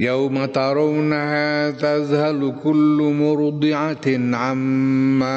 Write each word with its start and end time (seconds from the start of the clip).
يوم 0.00 0.44
ترونها 0.44 1.70
تذهل 1.70 2.54
كل 2.64 2.98
مرضعة 3.20 4.06
عما 4.36 5.36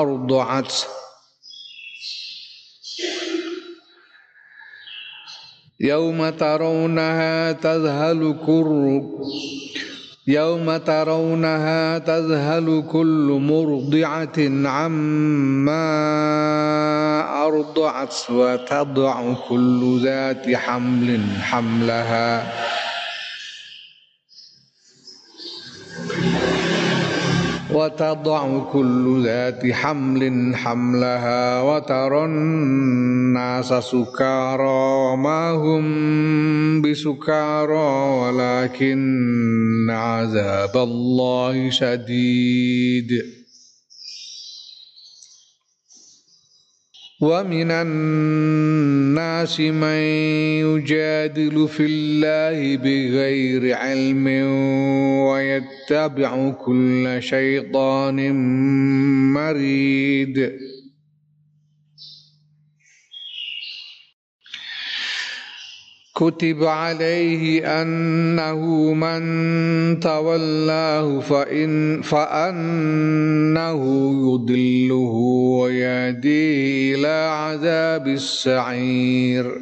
أرضعت. 0.00 0.72
يوم 5.80 6.28
ترونها 6.30 7.52
تذهل 7.52 8.36
كل 8.46 9.02
يوم 10.26 10.76
ترونها 10.76 11.98
تذهل 11.98 12.84
كل 12.92 13.40
مرضعة 13.42 14.68
عما 14.68 15.84
أرضعت 17.46 18.14
وتضع 18.30 19.34
كل 19.48 20.00
ذات 20.04 20.54
حمل 20.54 21.20
حملها. 21.40 22.52
وتضع 27.74 28.58
كل 28.72 29.22
ذات 29.24 29.72
حمل 29.72 30.56
حملها 30.56 31.62
وترى 31.62 32.24
الناس 32.24 33.68
سكارى 33.68 35.16
ما 35.16 35.50
هم 35.50 36.82
بسكارى 36.82 37.90
ولكن 38.20 39.86
عذاب 39.90 40.76
الله 40.76 41.70
شديد. 41.70 43.41
ومن 47.22 47.70
الناس 47.70 49.60
من 49.60 50.02
يجادل 50.66 51.68
في 51.68 51.86
الله 51.86 52.76
بغير 52.76 53.74
علم 53.74 54.26
ويتبع 55.30 56.50
كل 56.50 57.16
شيطان 57.20 58.34
مريد. 59.32 60.52
كتب 66.14 66.64
عليه 66.64 67.64
أنه 67.82 68.92
من 68.94 70.00
تولاه 70.00 71.20
فإن 71.20 72.02
فأنه 72.02 73.82
يضله 74.28 75.12
ويهديه 75.60 76.94
إلى 76.94 77.28
عذاب 77.32 78.08
السعير. 78.08 79.60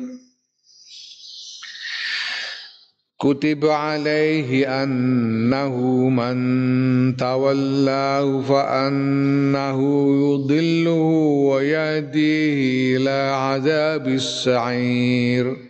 كتب 3.21 3.67
عليه 3.67 4.83
أنه 4.83 5.77
من 6.09 7.17
تولاه 7.17 8.41
فأنه 8.41 9.81
يضله 10.33 11.01
ويهديه 11.51 12.97
إلى 12.97 13.35
عذاب 13.35 14.09
السعير. 14.09 15.70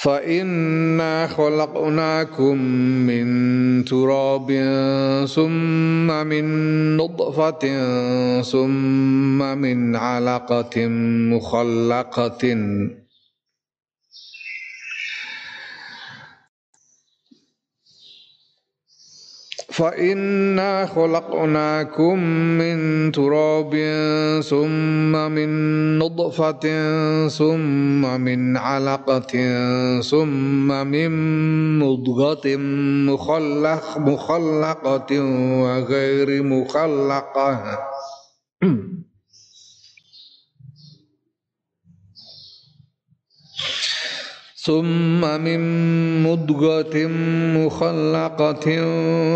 فإنا 0.00 1.26
خلقناكم 1.26 2.56
من 3.06 3.84
تراب 3.84 4.48
ثم 5.28 6.26
من 6.26 6.44
نطفة 6.96 7.62
ثم 8.42 9.38
من 9.58 9.96
علقة 9.96 10.86
مخلقة 11.32 12.42
فإنا 19.80 20.86
خلقناكم 20.86 22.18
من 22.60 23.12
تراب 23.12 23.72
ثم 24.44 25.12
من 25.32 25.50
نطفة 25.98 26.64
ثم 27.28 28.20
من 28.20 28.56
علقة 28.56 29.32
ثم 30.00 30.68
من 30.86 31.10
مضغة 31.78 32.56
مخلق 33.08 33.98
مخلقة 33.98 35.20
وغير 35.62 36.42
مخلقة 36.42 37.78
ثم 44.62 45.20
من 45.40 45.60
مضغة 46.22 47.06
مخلقة 47.56 48.66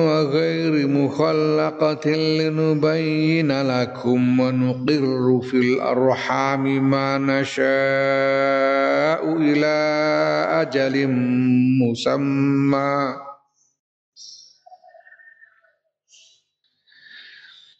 وغير 0.07 0.89
مخلقة 0.89 2.11
لنبين 2.11 3.63
لكم 3.63 4.41
ونقر 4.41 5.41
في 5.43 5.57
الأرحام 5.57 6.91
ما 6.91 7.19
نشاء 7.19 7.65
إلى 9.37 9.77
أجل 10.63 11.09
مسمى. 11.81 13.15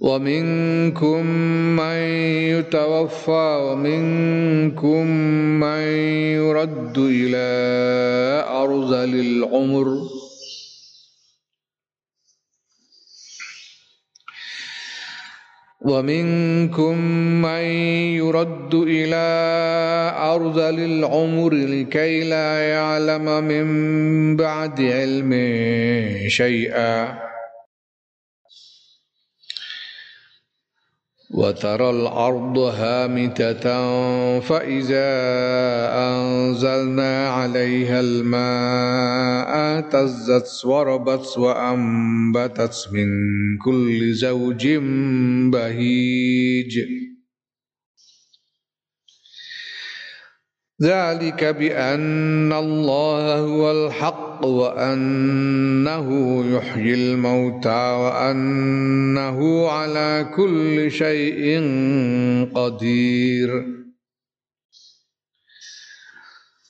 ومنكم 0.00 1.26
من 1.76 1.98
يتوفى 2.54 3.58
ومنكم 3.62 5.06
من 5.60 5.82
يرد 6.38 6.98
إلى 6.98 7.48
أرذل 8.48 9.20
العمر 9.20 10.08
ومنكم 15.80 16.98
من 17.42 17.62
يرد 18.22 18.74
إلى 18.74 19.26
أرذل 20.16 20.78
العمر 20.80 21.54
لكي 21.54 22.24
لا 22.24 22.68
يعلم 22.68 23.44
من 23.44 24.36
بعد 24.36 24.80
علم 24.80 25.32
شيئا. 26.28 27.27
وترى 31.30 31.90
الأرض 31.90 32.58
هامتة 32.58 33.62
فإذا 34.40 35.08
أنزلنا 35.92 37.28
عليها 37.28 38.00
الماء 38.00 39.48
اهتزت 39.48 40.64
وربت 40.64 41.38
وأنبتت 41.38 42.88
من 42.92 43.08
كل 43.64 44.12
زوج 44.12 44.68
بهيج. 45.52 46.78
ذلك 50.82 51.44
بأن 51.44 52.52
الله 52.52 53.38
هو 53.38 53.70
الحق 53.70 54.27
الحق 54.38 54.46
وأنه 54.46 56.08
يحيي 56.56 56.94
الموتى 56.94 57.84
وأنه 58.02 59.68
على 59.68 60.26
كل 60.36 60.90
شيء 60.90 61.60
قدير. 62.54 63.78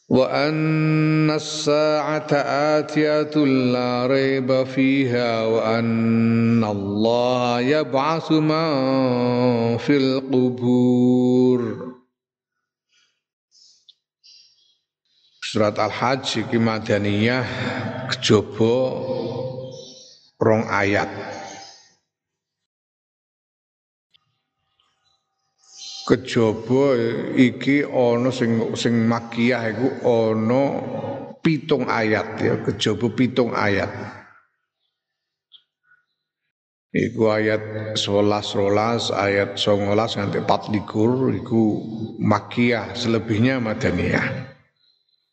وأن 0.09 1.31
الساعة 1.31 2.33
آتية 2.33 3.45
لا 3.45 4.07
ريب 4.07 4.65
فيها 4.65 5.47
وأن 5.47 6.65
الله 6.65 7.61
يبعث 7.61 8.33
من 8.33 9.77
في 9.77 9.97
القبور. 9.97 11.98
Surat 15.59 15.75
Al-Hajj 15.75 16.47
iki 16.47 16.55
madaniyah 16.55 17.43
kejaba 18.07 18.79
rong 20.39 20.71
ayat. 20.71 21.11
Kejaba 26.07 26.95
iki 27.35 27.83
ana 27.83 28.31
sing 28.31 28.71
sing 28.79 29.03
makiyah 29.03 29.75
iku 29.75 29.89
ana 30.07 30.63
pitung 31.43 31.91
ayat 31.91 32.39
ya, 32.39 32.63
kejaba 32.63 33.11
pitung 33.19 33.51
ayat. 33.51 33.91
Iku 36.95 37.35
ayat 37.35 37.99
11 37.99 38.55
rolas, 38.55 39.11
ayat 39.11 39.59
19 39.59 39.91
nganti 39.91 40.39
24 40.47 41.43
iku 41.43 41.63
makiyah, 42.23 42.95
selebihnya 42.95 43.59
madaniyah. 43.59 44.48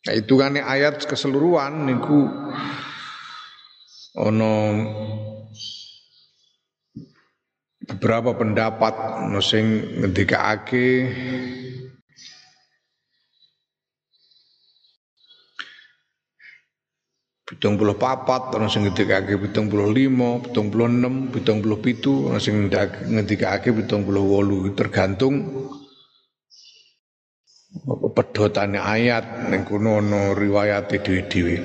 Nah, 0.06 0.14
kan 0.38 0.54
ayat 0.54 1.02
keseluruhan 1.02 1.82
niku 1.82 2.30
ono 4.14 4.54
beberapa 7.82 8.38
pendapat 8.38 8.94
ono 9.26 9.42
sing 9.42 9.66
ngendikake. 9.98 11.10
Pitung 17.46 17.78
puluh 17.78 17.94
papat, 17.94 18.58
ono 18.58 18.66
sing 18.66 18.86
ngendikake 18.86 19.38
pitung 19.38 19.70
puluh 19.70 19.90
lima, 19.90 20.42
pitung 20.42 20.66
puluh 20.66 20.90
enam, 20.90 21.30
pitung 21.30 21.62
puluh 21.62 21.78
pitu, 21.78 22.30
ono 22.30 22.42
sing 22.42 22.66
ngendikake 23.10 23.70
pitung 23.70 24.02
puluh 24.02 24.22
wolu, 24.22 24.70
tergantung 24.74 25.46
pedotane 27.86 28.82
ayat 28.82 29.46
ning 29.46 29.62
kono 29.62 30.02
ana 30.02 30.34
riwayate 30.34 30.98
dhewe-dhewe. 30.98 31.62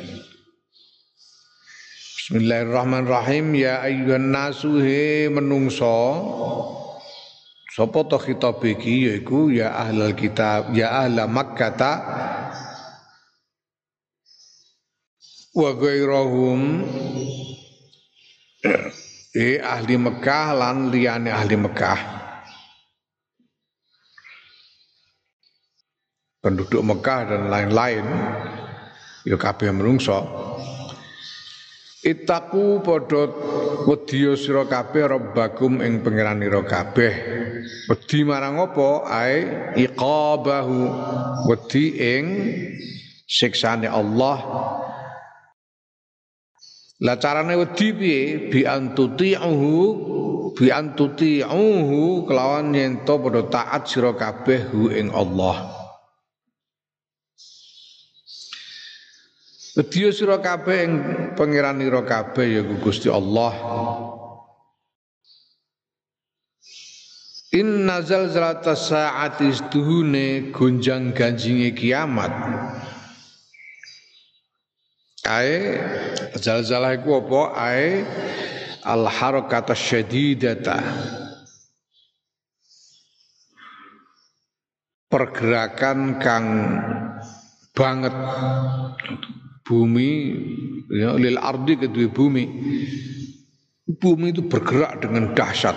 Bismillahirrahmanirrahim. 2.21 3.57
Ya 3.57 3.81
ayyuhan 3.81 4.29
nasu 4.29 4.77
he 4.77 5.27
menungso 5.33 5.97
sapa 7.73 8.06
to 8.06 8.21
khitab 8.21 8.62
iki? 8.62 9.09
Yaiku 9.09 9.50
ya 9.50 9.73
ahlal 9.73 10.13
kitab 10.13 10.69
ya 10.77 11.01
ahla 11.01 11.25
makkah 11.25 12.00
wa 15.51 15.69
ghairahum 15.75 16.88
eh 19.35 19.59
ahli 19.59 20.00
Mekah 20.00 20.56
lan 20.56 20.88
liyane 20.94 21.27
ahli 21.27 21.59
Mekah 21.59 22.20
penduduk 26.41 26.81
Mekah 26.81 27.21
dan 27.29 27.53
lain-lain 27.53 28.05
ya 29.29 29.38
kabeh 29.38 29.69
menungso 29.69 30.25
Itaku 32.01 32.81
padha 32.81 33.29
wedya 33.85 34.33
sira 34.33 34.65
kabeh 34.65 35.05
rabbakum 35.05 35.85
ing 35.85 36.01
pangeranira 36.01 36.65
kabeh. 36.65 37.13
Wedi 37.85 38.25
marang 38.25 38.57
apa? 38.57 39.05
Ai 39.05 39.45
iqabahu. 39.77 40.81
Wedi 41.45 41.93
ing 42.01 42.25
siksane 43.29 43.85
Allah. 43.85 44.37
Lah 47.05 47.17
carane 47.21 47.53
wedi 47.53 47.94
piye? 47.94 48.49
Bi 48.49 48.65
antuti'uhu 48.65 49.73
bi 50.57 50.73
antuti'uhu 50.73 52.25
kelawan 52.25 52.73
yen 52.73 53.05
to 53.05 53.13
padha 53.21 53.45
taat 53.45 53.85
sira 53.85 54.17
kabeh 54.17 54.73
hu 54.73 54.89
ing 54.89 55.13
Allah. 55.13 55.81
Wedya 59.71 60.12
sira 60.12 60.35
kabeh 60.44 60.77
ing 60.83 60.94
pangeranira 61.39 62.03
kabeh 62.03 62.59
ya 62.59 62.62
Gusti 62.83 63.07
Allah. 63.07 63.56
Inna 67.56 68.03
zalzalata 68.03 68.75
saati 68.75 69.47
istuhune 69.47 70.51
gonjang 70.51 71.15
ganjinge 71.15 71.71
kiamat. 71.71 72.31
Ae 75.23 75.79
zalzalah 76.35 76.91
iku 77.00 77.23
apa? 77.23 77.41
Ae 77.56 78.03
al 78.83 79.07
harakata 79.07 79.71
syadidata. 79.71 80.83
Pergerakan 85.07 86.19
kang 86.19 86.47
banget 87.71 88.15
bumi 89.71 90.35
ya, 90.91 91.15
lil 91.15 91.39
ardi 91.39 91.79
kedua 91.79 92.12
bumi. 92.12 92.45
Bumi 93.88 94.35
itu 94.35 94.44
bergerak 94.44 95.00
dengan 95.00 95.31
dahsyat. 95.31 95.75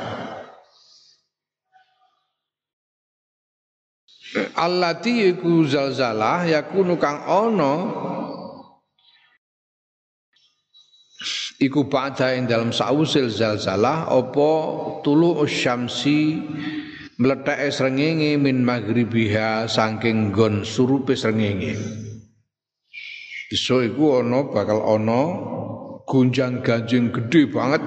Allati 4.58 5.30
iku 5.30 5.62
zalzalah 5.62 6.42
yakunu 6.50 6.98
kang 6.98 7.22
ono 7.30 7.74
iku 11.62 11.86
ing 12.34 12.50
dalam 12.50 12.74
sausil 12.74 13.30
zalzalah 13.30 14.10
opo 14.10 14.50
tulu 15.06 15.46
syamsi 15.46 16.42
meletak 17.22 17.70
srengenge 17.70 18.34
min 18.34 18.66
maghribiha 18.66 19.70
saking 19.70 20.34
gon 20.34 20.66
surupe 20.66 21.14
srengenge 21.14 22.03
Besok 23.54 23.86
iku 23.86 24.18
ana 24.18 24.50
bakal 24.50 24.82
ana 24.82 25.30
gunjang 26.10 26.58
ganjing 26.66 27.14
gede 27.14 27.46
banget. 27.46 27.86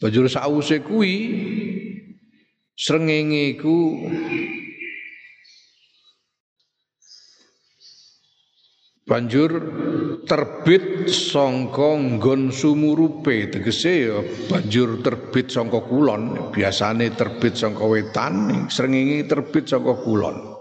Banjur 0.00 0.32
sause 0.32 0.80
kuwi 0.80 1.12
srengenge 2.72 3.52
iku 3.52 4.00
banjur 9.04 9.52
terbit 10.24 11.12
sangka 11.12 12.00
nggon 12.00 12.48
sumurupe 12.48 13.52
tegese 13.52 14.08
ya 14.08 14.24
banjur 14.48 15.04
terbit 15.04 15.52
sangka 15.52 15.84
kulon 15.84 16.48
biasane 16.48 17.12
terbit 17.12 17.60
sangka 17.60 17.84
wetan 17.84 18.64
srengenge 18.72 19.28
terbit 19.28 19.68
sangka 19.68 19.92
kulon 20.00 20.57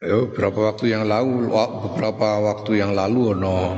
Ya, 0.00 0.16
beberapa 0.16 0.72
waktu 0.72 0.96
yang 0.96 1.04
lalu, 1.04 1.52
beberapa 1.52 2.40
waktu 2.40 2.80
yang 2.80 2.96
lalu 2.96 3.36
ono 3.36 3.76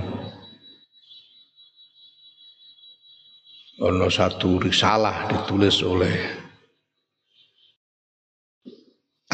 ono 3.82 4.06
satu 4.06 4.62
risalah 4.62 5.26
ditulis 5.26 5.82
oleh 5.82 6.14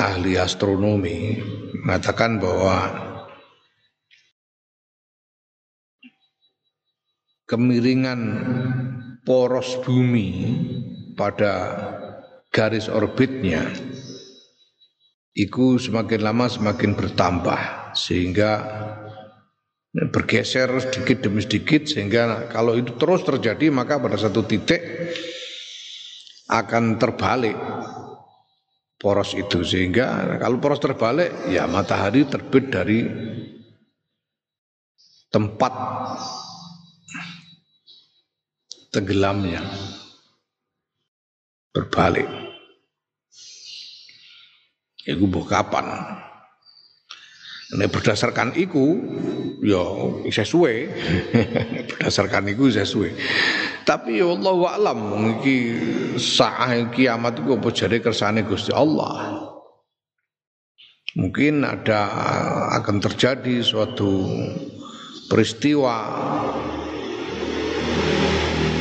ahli 0.01 0.41
astronomi 0.41 1.37
mengatakan 1.85 2.41
bahwa 2.41 2.77
kemiringan 7.45 8.21
poros 9.29 9.77
bumi 9.85 10.57
pada 11.13 11.53
garis 12.49 12.89
orbitnya 12.89 13.69
iku 15.39 15.79
semakin 15.79 16.21
lama 16.27 16.51
semakin 16.51 16.99
bertambah 16.99 17.95
sehingga 17.95 18.51
bergeser 19.95 20.69
sedikit 20.83 21.31
demi 21.31 21.41
sedikit 21.41 21.87
sehingga 21.87 22.51
kalau 22.51 22.75
itu 22.75 22.99
terus 22.99 23.23
terjadi 23.23 23.71
maka 23.71 24.03
pada 24.03 24.19
satu 24.19 24.43
titik 24.43 24.83
akan 26.51 26.99
terbalik 26.99 27.55
poros 28.99 29.33
itu. 29.39 29.63
Sehingga 29.63 30.39
kalau 30.43 30.59
poros 30.59 30.83
terbalik 30.83 31.31
ya 31.47 31.71
matahari 31.71 32.27
terbit 32.27 32.65
dari 32.69 33.01
tempat 35.31 35.73
tenggelamnya. 38.91 39.63
Berbalik 41.69 42.48
Iku 45.09 45.25
mbok 45.25 45.49
kapan? 45.49 45.89
Nek 47.69 47.89
berdasarkan 47.93 48.53
iku 48.57 48.97
ya 49.65 50.45
suwe. 50.45 50.89
berdasarkan 51.89 52.53
iku 52.53 52.69
suwe. 52.73 53.17
Tapi 53.89 54.21
ya 54.21 54.29
Allah 54.29 54.57
alam 54.77 55.01
iki 55.41 55.57
saat 56.21 56.93
kiamat 56.93 57.41
iku 57.41 57.57
apa 57.57 57.69
jare 57.73 58.05
kersane 58.05 58.45
Gusti 58.45 58.73
Allah. 58.73 59.49
Mungkin 61.17 61.65
ada 61.65 62.05
akan 62.77 63.01
terjadi 63.01 63.65
suatu 63.65 64.29
peristiwa 65.33 65.97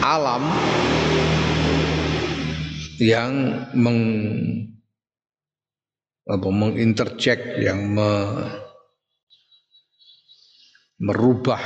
alam 0.03 0.43
yang 2.99 3.63
meng 3.75 3.99
apa 6.27 6.47
menginterjek 6.51 7.63
yang 7.63 7.95
me, 7.95 8.11
merubah. 10.99 11.63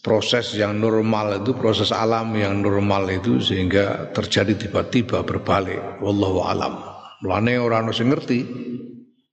Proses 0.00 0.56
yang 0.56 0.80
normal 0.80 1.44
itu 1.44 1.52
proses 1.52 1.92
alam 1.92 2.32
yang 2.32 2.64
normal 2.64 3.04
itu 3.12 3.36
sehingga 3.36 4.08
terjadi 4.16 4.56
tiba-tiba 4.56 5.20
berbalik. 5.20 6.00
Wallahu 6.00 6.40
alam. 6.40 6.80
Mulane 7.20 7.60
orang 7.60 7.92
sing 7.92 8.08
ngerti 8.08 8.48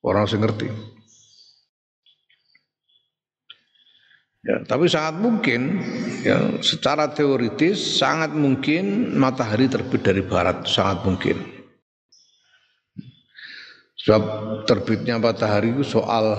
orang 0.03 0.27
sing 0.27 0.43
ngerti 0.43 0.67
Ya, 4.45 4.61
tapi 4.63 4.85
sangat 4.85 5.17
mungkin 5.17 5.81
ya, 6.21 6.61
secara 6.61 7.09
teoritis 7.09 7.97
sangat 7.97 8.37
mungkin 8.37 9.17
matahari 9.17 9.65
terbit 9.65 10.05
dari 10.05 10.21
barat 10.21 10.63
sangat 10.69 11.03
mungkin. 11.03 11.37
Sebab 13.97 14.23
terbitnya 14.63 15.19
matahari 15.19 15.75
itu 15.75 15.83
soal 15.83 16.37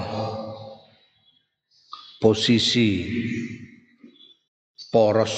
posisi 2.17 3.05
poros 4.89 5.35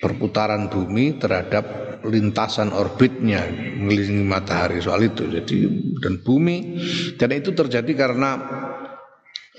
perputaran 0.00 0.72
bumi 0.72 1.20
terhadap 1.20 1.84
lintasan 2.08 2.72
orbitnya 2.72 3.44
mengelilingi 3.80 4.24
matahari 4.24 4.80
soal 4.80 5.04
itu. 5.04 5.28
Jadi 5.28 5.56
dan 6.00 6.24
bumi 6.24 6.80
dan 7.20 7.36
itu 7.36 7.52
terjadi 7.52 7.92
karena 7.92 8.30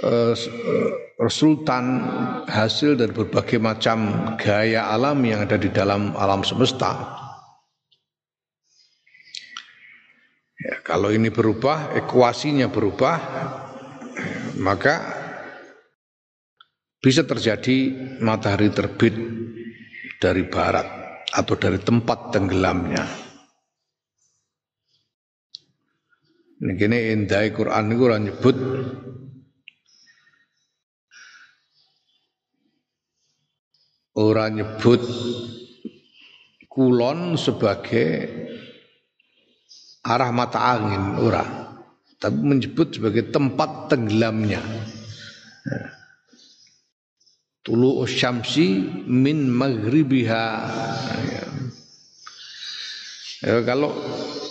uh, 0.02 0.34
resultan 1.16 2.04
hasil 2.48 3.00
dari 3.00 3.12
berbagai 3.16 3.60
macam 3.60 4.30
gaya 4.36 4.92
alam 4.92 5.24
yang 5.24 5.48
ada 5.48 5.56
di 5.56 5.72
dalam 5.72 6.12
alam 6.20 6.44
semesta. 6.44 6.92
Ya, 10.60 10.82
kalau 10.84 11.12
ini 11.14 11.32
berubah, 11.32 11.96
ekuasinya 11.96 12.68
berubah, 12.68 13.16
maka 14.60 14.96
bisa 17.00 17.22
terjadi 17.22 17.94
matahari 18.20 18.74
terbit 18.74 19.14
dari 20.18 20.48
barat 20.48 20.88
atau 21.32 21.56
dari 21.60 21.78
tempat 21.80 22.34
tenggelamnya. 22.34 23.04
Ini 26.56 26.72
gini 26.80 26.98
indai 27.14 27.52
Quran 27.52 27.94
itu 27.94 28.06
nyebut 28.10 28.58
orang 34.16 34.64
nyebut 34.64 35.04
kulon 36.72 37.40
sebagai 37.40 38.08
arah 40.04 40.32
mata 40.32 40.60
angin 40.76 41.20
ora. 41.20 41.46
Tapi 42.16 42.40
menyebut 42.42 42.96
sebagai 42.96 43.28
tempat 43.30 43.92
tenggelamnya. 43.92 44.64
Tulu 47.66 48.08
syamsi 48.08 48.82
min 49.06 49.52
maghribiha. 49.52 50.46
Ya, 53.46 53.62
kalau 53.68 53.94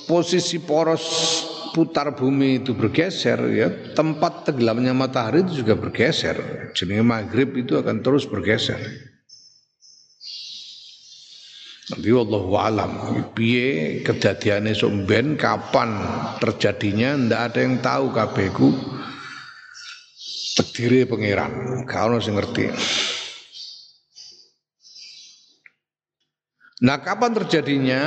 posisi 0.06 0.60
poros 0.60 1.02
putar 1.74 2.14
bumi 2.14 2.62
itu 2.62 2.76
bergeser 2.76 3.40
ya 3.50 3.66
tempat 3.96 4.46
tenggelamnya 4.46 4.94
matahari 4.94 5.42
itu 5.42 5.64
juga 5.64 5.74
bergeser. 5.74 6.70
Jadi 6.76 7.00
maghrib 7.02 7.58
itu 7.58 7.74
akan 7.74 8.04
terus 8.04 8.28
bergeser 8.28 9.03
tapi 11.84 12.08
Allah 12.08 12.44
alam. 12.64 12.92
Piye 13.36 14.00
kedadiane 14.00 14.72
somben 14.72 15.36
kapan 15.36 16.00
terjadinya? 16.40 17.12
Ndak 17.20 17.40
ada 17.52 17.58
yang 17.60 17.74
tahu 17.84 18.04
kabehku. 18.08 18.68
Terdiri 20.54 21.04
pangeran 21.04 21.84
kalau 21.84 22.22
sing 22.22 22.38
ngerti. 22.40 22.72
Nah 26.84 26.98
kapan 27.04 27.32
terjadinya? 27.36 28.02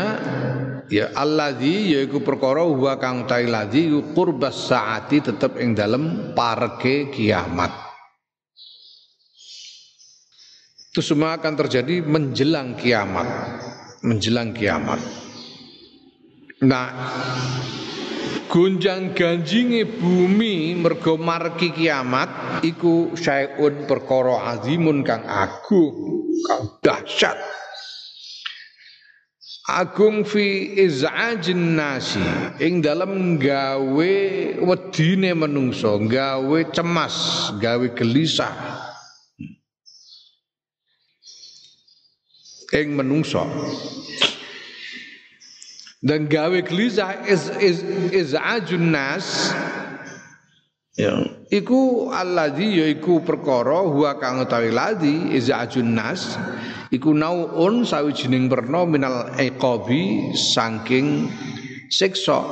Ya 0.88 1.12
alladzi 1.12 2.00
yaiku 2.00 2.24
perkara 2.24 2.63
huwa 2.63 2.96
kang 2.96 3.27
tailadzi 3.27 3.91
qurbas 4.15 4.72
saati 4.72 5.19
tetep 5.19 5.60
ing 5.60 5.75
dalem 5.75 6.31
parke 6.31 7.12
kiamat 7.12 7.87
itu 10.98 11.13
semua 11.13 11.38
akan 11.38 11.54
terjadi 11.54 12.01
menjelang 12.01 12.74
kiamat. 12.74 13.30
Menjelang 14.01 14.50
kiamat. 14.50 14.98
Nah 16.66 16.89
gunjang 18.50 19.13
ganjinge 19.13 19.86
bumi 19.86 20.74
mergo 20.74 21.13
marki 21.22 21.70
kiamat 21.70 22.66
iku 22.66 23.13
syai'un 23.13 23.86
perkara 23.86 24.58
azimun 24.58 25.06
kang 25.06 25.22
agung 25.22 26.25
kang 26.50 26.82
dahsyat. 26.82 27.38
Agung 29.70 30.25
fi 30.25 30.82
iz'ajin 30.82 31.77
nasi 31.77 32.25
ing 32.58 32.82
dalam 32.82 33.38
gawe 33.38 34.13
wedine 34.66 35.38
menungso 35.38 36.01
gawe 36.10 36.60
cemas 36.74 37.54
gawe 37.62 37.86
gelisah 37.94 38.87
ing 42.76 42.96
menungso. 42.96 43.44
Dan 46.04 46.30
gawe 46.30 46.62
gelisah 46.62 47.26
is 47.26 47.50
is 47.58 47.82
izajun 48.14 48.94
nas. 48.94 49.52
Ya. 50.98 51.14
Iku 51.50 52.10
alladzi 52.10 52.82
yaiku 52.82 53.22
perkara 53.22 53.86
huwa 53.86 54.18
kang 54.18 54.42
utawi 54.42 54.70
ladzi 54.70 55.34
izajun 55.34 55.98
nas. 55.98 56.38
Iku 56.94 57.12
nauun 57.12 57.84
sawijining 57.84 58.48
werna 58.48 58.86
minal 58.88 59.36
iqabi 59.36 60.32
saking 60.38 61.28
siksa. 61.90 62.46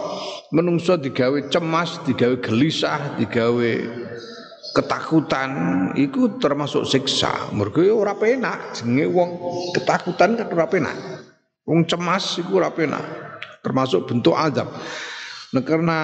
Menungso 0.52 0.98
digawe 0.98 1.48
cemas 1.52 2.02
digawe 2.06 2.40
gelisah 2.42 3.18
digawe 3.20 3.72
ketakutan 4.75 5.50
itu 5.96 6.36
termasuk 6.36 6.84
siksa. 6.84 7.55
Mergo 7.55 7.79
ya 7.79 7.96
ora 7.96 8.12
penak, 8.12 8.75
jenenge 8.75 9.08
wong 9.08 9.29
ketakutan 9.72 10.36
kan 10.36 10.51
ora 10.51 10.67
penak. 10.67 10.96
Wong 11.63 11.88
cemas 11.88 12.36
iku 12.36 12.60
ora 12.60 12.75
penak. 12.75 13.01
Termasuk 13.63 14.05
bentuk 14.05 14.36
azab. 14.36 14.67
Nah, 15.55 15.63
karena 15.63 16.00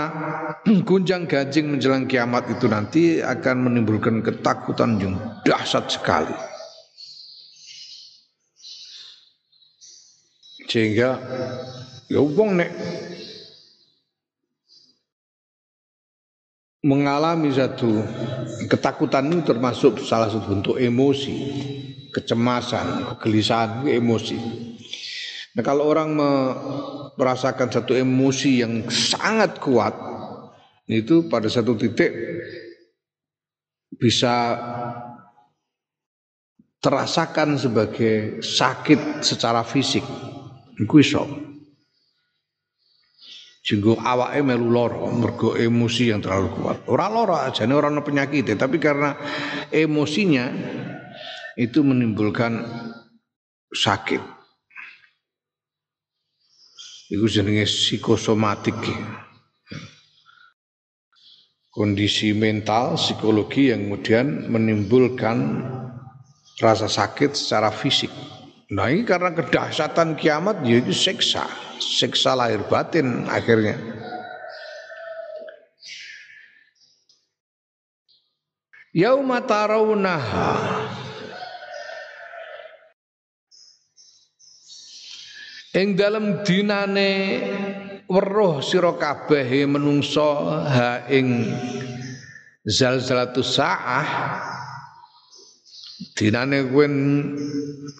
gunjang 0.87 1.27
gajing 1.27 1.75
menjelang 1.75 2.07
kiamat 2.07 2.47
itu 2.47 2.71
nanti 2.71 3.19
akan 3.19 3.67
menimbulkan 3.67 4.23
ketakutan 4.23 4.95
yang 5.03 5.19
dahsyat 5.43 5.91
sekali. 5.91 6.33
Sehingga 10.71 11.19
ya 12.07 12.23
wong 12.23 12.63
nek 12.63 12.71
mengalami 16.81 17.53
satu 17.53 18.01
ketakutan 18.65 19.29
itu 19.29 19.45
termasuk 19.45 20.01
salah 20.01 20.29
satu 20.29 20.49
bentuk 20.49 20.75
emosi, 20.81 21.37
kecemasan, 22.09 23.05
kegelisahan, 23.15 23.85
emosi. 23.85 24.37
Nah 25.51 25.61
kalau 25.61 25.85
orang 25.85 26.17
merasakan 27.19 27.69
satu 27.69 27.93
emosi 27.93 28.65
yang 28.65 28.89
sangat 28.89 29.61
kuat, 29.61 29.93
itu 30.89 31.29
pada 31.29 31.47
satu 31.47 31.77
titik 31.77 32.09
bisa 33.95 34.57
terasakan 36.81 37.61
sebagai 37.61 38.41
sakit 38.41 39.21
secara 39.21 39.61
fisik. 39.61 40.03
Iku. 40.81 40.97
Jenggo 43.61 43.93
awake 44.01 44.41
melu 44.41 44.73
lara 44.73 45.05
mergo 45.13 45.53
emosi 45.53 46.09
yang 46.09 46.25
terlalu 46.25 46.49
kuat. 46.57 46.77
Ora 46.89 47.05
lara 47.13 47.45
ajane 47.45 47.77
ora 47.77 47.93
ana 47.93 48.01
penyakit, 48.01 48.57
tapi 48.57 48.81
karena 48.81 49.13
emosinya 49.69 50.49
itu 51.53 51.85
menimbulkan 51.85 52.65
sakit. 53.69 54.21
Iku 57.13 57.27
jenenge 57.29 57.69
psikosomatik. 57.69 58.77
Kondisi 61.71 62.35
mental, 62.35 62.99
psikologi 62.99 63.71
yang 63.71 63.87
kemudian 63.87 64.51
menimbulkan 64.51 65.63
rasa 66.59 66.91
sakit 66.91 67.31
secara 67.31 67.71
fisik. 67.71 68.11
Nah 68.71 68.87
ini 68.87 69.03
karena 69.03 69.35
kedahsyatan 69.35 70.15
kiamat 70.15 70.63
ya 70.63 70.79
itu 70.79 70.95
seksa, 70.95 71.43
seksa 71.75 72.39
lahir 72.39 72.63
batin 72.71 73.27
akhirnya. 73.27 73.75
Yauma 78.95 79.43
tarawunaha 79.43 80.59
Ing 85.71 85.95
dalam 85.95 86.43
dinane 86.43 87.11
weruh 88.11 88.59
sira 88.59 88.91
kabeh 88.91 89.63
menungso 89.63 90.51
ha 90.67 91.07
ing 91.07 91.47
zalzalatus 92.67 93.55
saah 93.55 94.07
dinane 96.15 96.67
kowe 96.67 96.85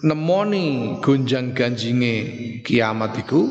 nemoni 0.02 0.98
gonjang 1.00 1.54
ganjinge 1.56 2.14
kiamat 2.66 3.16
iku? 3.22 3.48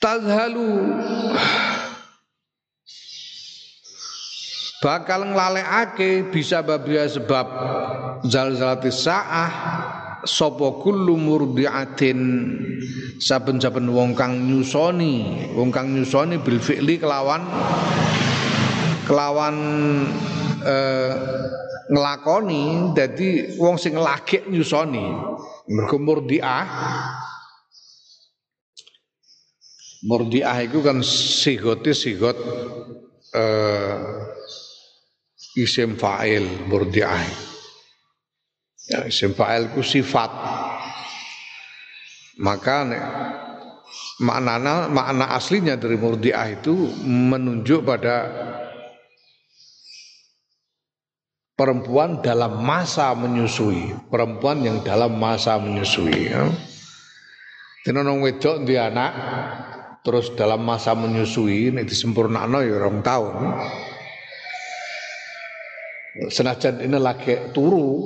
Tazhalu. 0.00 0.92
Bakal 4.76 5.32
nglalekake 5.32 6.30
bisa 6.30 6.60
babia 6.60 7.08
sebab 7.08 7.48
zalzalatis 8.28 9.02
saah 9.02 9.50
sapa 10.22 10.78
kullu 10.84 11.16
murdiatin. 11.16 12.20
Saben-saben 13.16 13.88
wong 13.88 14.12
kang 14.12 14.44
nyusoni 14.44 15.48
wong 15.56 15.72
kang 15.72 15.96
nyusoni 15.96 16.36
bil 16.36 16.60
fi'li 16.60 17.00
kelawan 17.00 17.40
kelawan 19.08 19.56
eh, 20.66 21.12
nglakoni 21.86 22.90
dadi 22.90 23.54
wong 23.54 23.78
sing 23.78 23.94
lagek 23.94 24.50
nyusoni. 24.50 25.06
Mergo 25.70 25.96
murdiah. 26.02 26.66
Murdiah 30.06 30.58
itu 30.62 30.82
kan 30.82 31.02
sigote 31.02 31.94
sigot 31.94 32.36
eh, 33.34 33.98
isim 35.58 35.94
fa'il 35.94 36.66
murdiah. 36.66 37.22
Ya, 38.86 39.06
isim 39.06 39.34
fa'il 39.34 39.70
ku 39.74 39.82
sifat. 39.82 40.30
Maka 42.36 42.84
maknanya 44.20 44.92
makna 44.92 45.32
aslinya 45.32 45.80
dari 45.80 45.96
murdiah 45.96 46.52
itu 46.52 46.92
menunjuk 47.02 47.80
pada 47.80 48.28
perempuan 51.56 52.20
dalam 52.20 52.60
masa 52.60 53.16
menyusui, 53.16 53.96
perempuan 54.12 54.60
yang 54.60 54.84
dalam 54.84 55.16
masa 55.16 55.56
menyusui. 55.56 56.30
Ya. 56.30 56.52
Wedok 57.86 58.66
di 58.68 58.76
anak 58.76 59.12
terus 60.04 60.30
dalam 60.36 60.62
masa 60.62 60.92
menyusui 60.92 61.72
ini 61.72 61.82
disempurnakno 61.82 62.60
ya 62.60 62.76
orang 62.76 63.00
tahun. 63.00 63.34
Senajan 66.28 66.80
ini 66.80 66.96
lagi 66.96 67.52
turu 67.52 68.00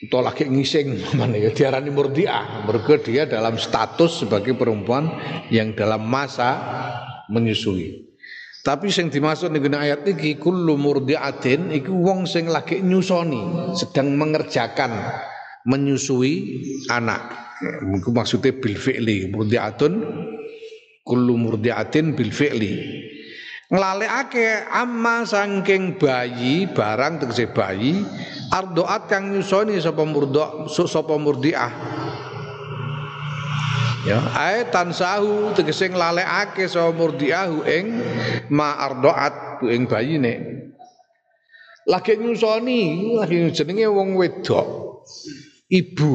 atau 0.00 0.20
lagi 0.24 0.48
ngising 0.48 0.96
mana 1.20 1.36
ya 1.36 1.52
diarani 1.52 1.92
murdiah 1.92 2.64
mergo 2.64 2.96
dia 2.96 3.28
dalam 3.28 3.60
status 3.60 4.24
sebagai 4.24 4.56
perempuan 4.56 5.12
yang 5.52 5.76
dalam 5.76 6.08
masa 6.08 6.56
menyusui 7.28 8.09
tapi 8.60 8.92
sing 8.92 9.08
dimaksud 9.08 9.48
ning 9.56 9.72
ayat 9.72 10.04
iki 10.04 10.36
kullu 10.36 10.76
murdiatin 10.76 11.72
iku 11.72 11.96
wong 11.96 12.28
sing 12.28 12.44
lagi 12.44 12.84
nyusoni 12.84 13.72
sedang 13.72 14.12
mengerjakan 14.20 14.92
menyusui 15.64 16.60
anak. 16.92 17.56
Iku 17.80 18.12
maksudnya 18.12 18.52
bil 18.56 18.76
fi'li 18.76 19.32
murdiatun. 19.32 19.92
Kullu 21.00 21.34
murdiatin 21.40 22.12
bil 22.12 22.28
fi'li. 22.28 22.72
Nglalekake 23.72 24.68
amma 24.68 25.24
saking 25.24 25.96
bayi 25.96 26.68
barang 26.68 27.22
tegese 27.22 27.48
bayi 27.54 28.02
ardoat 28.50 29.06
kang 29.06 29.30
nyusoni 29.30 29.78
sapa 29.78 30.02
murdo 30.02 30.66
sapa 30.68 31.14
murdiah 31.16 31.70
ya. 34.06 34.18
Ae 34.36 34.68
tansahu 34.68 35.52
tegese 35.56 35.90
nglalekake 35.90 36.68
sapa 36.68 36.92
murdiahu 36.94 37.64
ing 37.66 37.86
ma 38.52 38.76
ardoat 38.80 39.64
ing 39.68 39.88
bayine. 39.88 40.34
Lagi 41.88 42.16
nyusoni 42.20 43.16
lagi 43.18 43.50
jenenge 43.50 43.86
wong 43.90 44.14
wedok. 44.14 44.66
Ibu. 45.70 46.14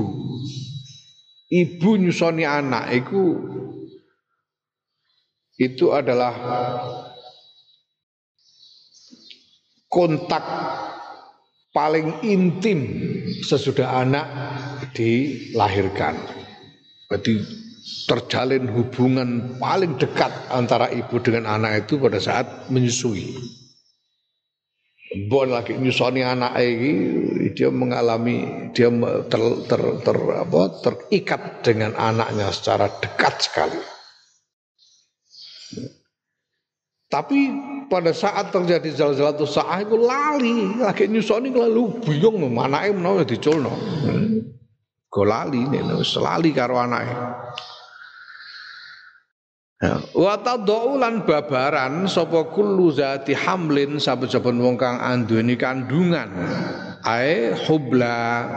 Ibu 1.51 1.89
nyusoni 2.01 2.43
anak 2.43 2.91
iku 2.91 3.37
itu 5.55 5.87
adalah 5.95 6.35
kontak 9.87 10.43
paling 11.71 12.23
intim 12.27 12.79
sesudah 13.39 14.03
anak 14.03 14.27
dilahirkan. 14.91 16.19
Berarti 17.07 17.39
terjalin 17.85 18.65
hubungan 18.65 19.61
paling 19.61 19.93
dekat 20.01 20.33
antara 20.49 20.89
ibu 20.89 21.21
dengan 21.21 21.45
anak 21.45 21.85
itu 21.85 22.01
pada 22.01 22.17
saat 22.17 22.65
menyusui. 22.73 23.37
Bon 25.29 25.47
lagi 25.47 25.77
nyusoni 25.77 26.25
anak 26.25 26.57
ini 26.59 26.91
dia 27.53 27.69
mengalami 27.69 28.67
dia 28.73 28.89
ter, 29.29 29.41
ter, 29.69 29.81
ter, 30.01 30.17
apa, 30.17 30.61
terikat 30.81 31.61
dengan 31.61 31.93
anaknya 31.93 32.49
secara 32.49 32.89
dekat 32.89 33.35
sekali. 33.39 33.79
Tapi 37.05 37.39
pada 37.87 38.11
saat 38.11 38.49
terjadi 38.49 39.13
sa'ah 39.45 39.79
itu 39.85 39.95
lali, 39.95 40.83
lagi 40.83 41.05
nyusoni 41.05 41.53
lalu 41.53 42.01
bingung 42.01 42.41
anake 42.57 42.91
menawa 42.91 43.23
diculno. 43.23 43.71
Go 45.07 45.23
lali 45.23 45.63
nek 45.63 46.03
selali 46.03 46.51
karo 46.51 46.75
anake. 46.75 47.15
Ya. 49.83 49.99
Wa 50.15 50.39
tadau 50.39 50.95
lan 50.95 51.27
babaran 51.27 52.07
sapa 52.07 52.47
kullu 52.47 52.95
zati 52.95 53.35
hamlin 53.35 53.99
saben-saben 53.99 54.55
wong 54.63 54.79
kang 54.79 55.03
anduweni 55.03 55.59
kandungan. 55.59 56.31
Ae 57.03 57.53
hubla 57.67 58.47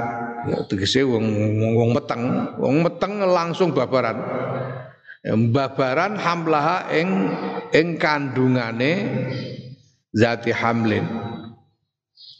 ya 0.46 0.58
tegese 0.70 1.02
wong 1.04 1.26
wong 1.74 1.90
meteng, 1.92 2.22
wong 2.56 2.76
meteng 2.86 3.18
langsung 3.28 3.74
babaran 3.74 4.16
babaran 5.52 6.14
hamlaha 6.14 6.88
ing 6.94 7.34
ing 7.74 7.98
kandungane 7.98 8.92
zati 10.14 10.54
hamlin 10.54 11.04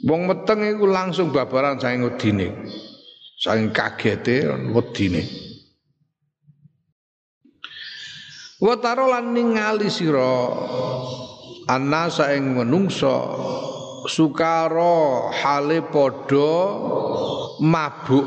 wong 0.06 0.30
meteng 0.30 0.62
iku 0.62 0.86
langsung 0.86 1.34
babaran 1.34 1.76
saking 1.76 2.06
wedine 2.06 2.48
saking 3.42 3.74
kagete 3.74 4.46
wedine 4.70 5.26
wa 8.58 8.74
tarolan 8.82 9.30
ningali 9.30 9.86
sira 9.86 10.50
anasa 11.70 12.34
ing 12.34 12.58
menungso 12.58 13.14
sukara 14.10 15.30
hale 15.30 15.86
padha 15.86 16.54
mabuk 17.62 18.26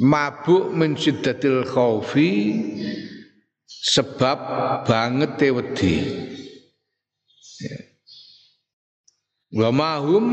mabuk 0.00 0.72
min 0.72 0.96
syiddatil 0.96 1.66
khaufi 1.68 2.32
sebab 3.68 4.38
banget 4.88 5.36
wedi 5.52 5.96
ya. 7.60 7.76
wa 9.60 9.68
mahum 9.74 10.24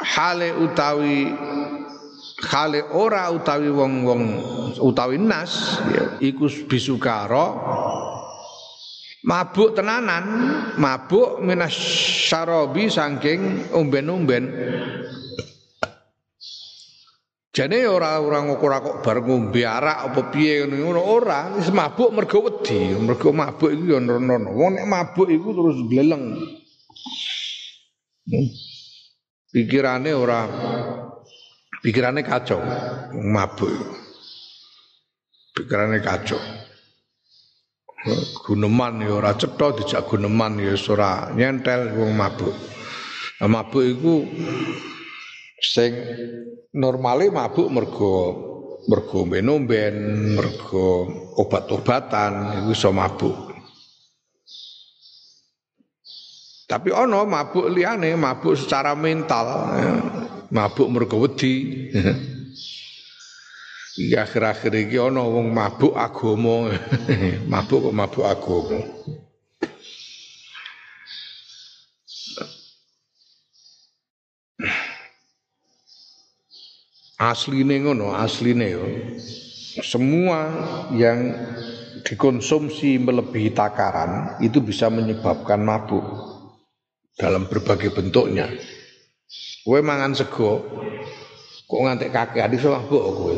hale 0.00 0.52
utawi 0.56 1.32
hale 2.48 2.80
ora 2.96 3.28
utawi 3.28 3.68
wong-wong 3.68 4.22
utawi 4.80 5.20
nas 5.20 5.80
ya, 5.92 6.16
iku 6.24 6.48
bisukara 6.68 7.52
mabuk 9.20 9.76
tenanan 9.76 10.24
mabuk 10.80 11.44
minas 11.44 11.76
syarabi 12.26 12.88
saking 12.88 13.68
umben-umben. 13.76 14.48
Jane 17.50 17.82
ora 17.82 18.22
ora 18.22 18.46
ora 18.46 18.78
kok 18.78 19.02
bar 19.02 19.18
ngombe 19.26 19.66
arak 19.66 20.14
apa 20.14 20.20
piye 20.30 20.64
ngono 20.70 21.02
ora 21.02 21.50
wis 21.58 21.68
mabuk 21.74 22.14
mergo 22.14 22.46
wedi 22.46 22.94
mergo 22.94 23.34
mabuk 23.34 23.74
iku 23.74 23.84
ya 23.90 23.98
nono 23.98 24.54
wong 24.54 24.78
nek 24.78 24.86
mabuk 24.86 25.28
iku 25.28 25.50
terus 25.52 25.78
gleleng. 25.90 26.24
Hmm. 28.30 28.48
pikirane 29.50 30.14
ora 30.14 30.46
Pikirannya 31.80 32.20
kacau, 32.20 32.60
mabuk. 33.16 33.72
Pikirannya 35.56 36.04
kacau. 36.04 36.40
Guneman 38.48 39.04
ya 39.04 39.12
ora 39.12 39.36
cetha 39.36 39.76
dijak 39.76 40.08
guneman 40.08 40.56
ya 40.56 40.72
ora 40.88 41.32
nyentel 41.32 41.92
wong 41.96 42.16
mabuk. 42.16 42.52
Mabuk 43.44 43.84
iku 43.84 44.24
sing 45.60 45.92
normale 46.76 47.28
mabuk 47.28 47.68
mergo 47.68 48.12
mergo 48.88 49.28
nomben, 49.28 49.96
mergo 50.36 51.08
obat-obatan 51.36 52.64
iku 52.64 52.68
iso 52.72 52.88
mabuk. 52.92 53.36
Tapi 56.64 56.88
ono 56.94 57.26
mabuk 57.26 57.66
liyane, 57.66 58.14
mabuk 58.14 58.54
secara 58.54 58.94
mental, 58.94 59.46
ya. 59.74 59.92
Mabuk 60.50 60.88
mergo 60.90 61.16
wedi. 61.22 61.88
Iki 64.00 64.14
akhir-akhir 64.14 64.72
iki 64.86 64.96
ana 64.98 65.22
wong 65.22 65.50
mabuk 65.50 65.94
agama. 65.94 66.70
mabuk 67.52 67.90
kok 67.90 67.96
mabuk 67.96 68.24
agama. 68.26 68.78
Asline 77.20 77.84
ngono, 77.84 78.16
asline 78.16 78.66
yo. 78.72 78.84
Semua 79.84 80.48
yang 80.96 81.36
dikonsumsi 82.00 82.96
melebihi 82.96 83.52
takaran 83.52 84.40
itu 84.40 84.64
bisa 84.64 84.88
menyebabkan 84.88 85.60
mabuk 85.60 86.00
dalam 87.20 87.44
berbagai 87.44 87.92
bentuknya. 87.92 88.48
Kowe 89.60 89.80
mangan 89.84 90.16
sego, 90.16 90.64
kok 91.70 91.80
ngantek 91.86 92.10
kakek 92.10 92.50
iso 92.58 92.74
mabuk 92.74 93.04
kowe 93.14 93.34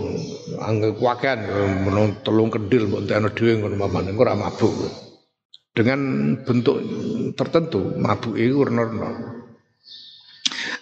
angge 0.65 0.89
kuwakean 0.97 1.45
menawa 1.85 2.17
telung 2.25 2.49
kendil 2.49 2.89
mbok 2.89 3.05
entekno 3.05 3.29
dhewe 3.37 3.53
ngono 3.61 3.77
mamane 3.77 4.11
ora 4.17 4.33
mabuk 4.33 4.73
dengan 5.77 6.01
bentuk 6.41 6.81
tertentu 7.37 8.01
mabuk 8.01 8.33
iku 8.41 8.65
warna-warna 8.65 9.09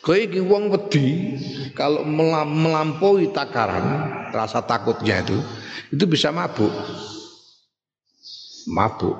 Kowe 0.01 0.17
iki 0.17 0.41
wong 0.41 0.73
wedi 0.73 1.37
kalau 1.77 2.07
melampaui 2.49 3.37
takaran 3.37 4.09
rasa 4.33 4.65
takutnya 4.65 5.21
itu 5.21 5.37
itu 5.93 6.05
bisa 6.09 6.33
mabuk. 6.33 6.73
Mabuk. 8.71 9.17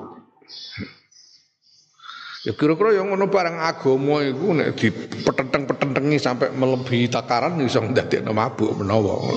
Ya 2.41 2.57
kira-kira 2.57 2.97
yang 2.97 3.13
ngono 3.13 3.29
barang 3.29 3.57
agama 3.61 4.25
iku 4.25 4.57
nek 4.57 4.73
dipetenteng-petentengi 4.73 6.17
sampai 6.17 6.49
melebihi 6.49 7.05
takaran 7.05 7.61
bisa 7.61 7.77
ndadekno 7.85 8.33
mabuk 8.33 8.81
menawa. 8.81 9.29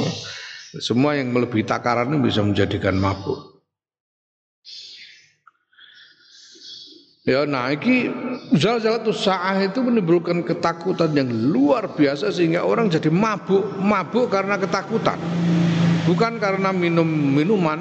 Semua 0.81 1.13
yang 1.13 1.29
melebihi 1.29 1.69
takaran 1.69 2.09
itu 2.09 2.19
bisa 2.25 2.41
menjadikan 2.41 2.97
mabuk. 2.97 3.55
Ya, 7.25 7.49
nah 7.49 7.73
ini 7.73 8.13
zalzalatul 8.53 9.17
sa'ah 9.17 9.57
itu 9.65 9.81
menimbulkan 9.81 10.45
ketakutan 10.45 11.17
yang 11.17 11.33
luar 11.33 11.97
biasa 11.97 12.29
sehingga 12.29 12.69
orang 12.69 12.93
jadi 12.93 13.09
mabuk, 13.09 13.65
mabuk 13.81 14.29
karena 14.29 14.61
ketakutan. 14.61 15.17
Bukan 16.05 16.37
karena 16.37 16.69
minum 16.69 17.09
minuman 17.09 17.81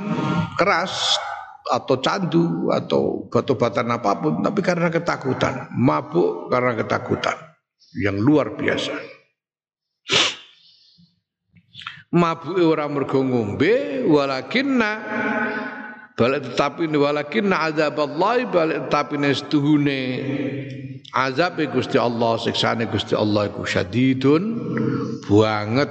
keras, 0.56 1.20
atau 1.64 1.96
candu 2.04 2.68
atau 2.72 3.28
batu-batan 3.32 3.88
apa 3.88 4.20
pun 4.20 4.44
tapi 4.44 4.60
karena 4.60 4.92
ketakutan 4.92 5.72
mabuk 5.72 6.52
karena 6.52 6.76
ketakutan 6.76 7.38
yang 8.00 8.20
luar 8.20 8.58
biasa. 8.58 8.94
Mabuk 12.14 12.62
orang 12.62 12.94
mergo 12.94 13.26
ngombe 13.26 14.06
walakinna 14.06 14.92
balik 16.14 16.54
tetapi 16.54 16.86
walakinna 16.94 17.66
azab 17.66 17.98
Allah 17.98 18.46
balik 18.46 18.78
tetapi 18.86 19.18
nestuhune 19.18 20.02
azab 21.10 21.58
Gusti 21.74 21.98
Allah 21.98 22.38
siksane 22.38 22.86
Gusti 22.86 23.18
Allah 23.18 23.50
iku 23.50 23.66
syadidun 23.66 24.44
banget 25.26 25.90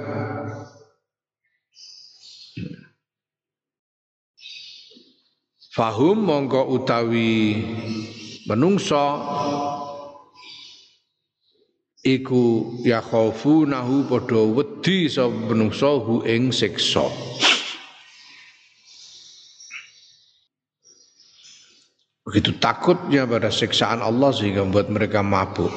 Fahum 5.73 6.29
mongko 6.29 6.69
utawi 6.69 7.57
menungso 8.45 9.25
iku 12.05 12.77
ya 12.85 13.01
nahu 13.01 14.05
padha 14.05 14.41
wedi 14.53 15.09
sapa 15.09 15.33
menungso 15.33 15.97
hu 15.97 16.21
ing 16.29 16.53
siksa. 16.53 17.09
Begitu 22.21 22.53
takutnya 22.61 23.25
pada 23.25 23.49
siksaan 23.49 24.05
Allah 24.05 24.29
sehingga 24.29 24.61
membuat 24.61 24.93
mereka 24.93 25.25
mabuk. 25.25 25.73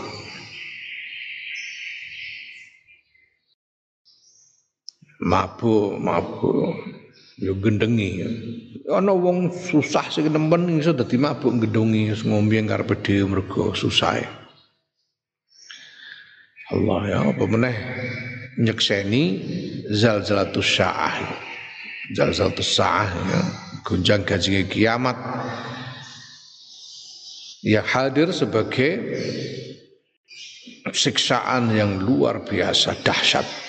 Mabuk, 5.24 5.96
mabuk. 5.96 6.95
Yo 7.37 7.53
gendengi. 7.61 8.25
Ana 8.87 9.12
wong 9.12 9.51
susah 9.53 10.09
sing 10.09 10.31
nemen 10.31 10.79
iso 10.79 10.94
dadi 10.94 11.18
mabuk 11.18 11.59
gendongi 11.59 12.14
ngombe 12.25 12.57
karepe 12.64 12.94
dhewe 13.03 13.27
mergo 13.27 13.75
susah 13.75 14.22
Allah 16.66 17.01
ya 17.07 17.18
apa 17.31 17.44
meneh? 17.46 17.77
Nyekseni 18.59 19.22
zalzalatus 19.94 20.66
sa'ah. 20.66 21.14
Zalzalatus 22.11 22.70
sa'ah 22.75 23.11
ya. 23.14 23.40
Gunjang 23.87 24.27
gaji 24.27 24.66
kiamat. 24.66 25.14
Ya 27.62 27.87
hadir 27.87 28.35
sebagai 28.35 28.99
siksaan 30.90 31.70
yang 31.70 32.03
luar 32.03 32.42
biasa 32.42 32.99
dahsyat 33.03 33.65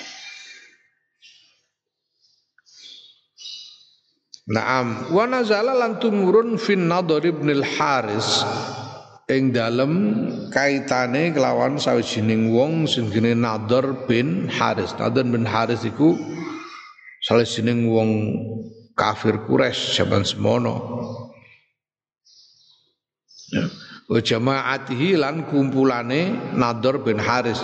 Naam 4.48 5.12
wa 5.12 5.28
nazala 5.28 5.76
lan 5.76 6.00
tumurun 6.00 6.56
fin 6.56 6.88
nadhar 6.88 7.20
ibn 7.28 7.52
al 7.52 7.68
Haris 7.68 8.48
ing 9.28 9.52
dalem 9.52 9.94
kaitane 10.56 11.36
kelawan 11.36 11.76
sawijining 11.76 12.56
wong 12.56 12.88
sing 12.88 13.12
jenenge 13.12 13.44
Nadhar 13.44 14.08
bin 14.08 14.48
Haris. 14.48 14.96
Nadhar 14.96 15.28
bin 15.28 15.44
Haris 15.44 15.84
iku 15.84 16.16
sawijining 17.28 17.92
wong 17.92 18.10
kafir 18.96 19.44
Quraisy 19.44 20.00
zaman 20.00 20.24
semono. 20.24 20.76
Ya. 23.52 23.68
Wa 24.08 24.24
jamaatihi 24.24 25.20
lan 25.20 25.44
kumpulane 25.52 26.56
Nadhar 26.56 27.04
bin 27.04 27.20
Haris. 27.20 27.60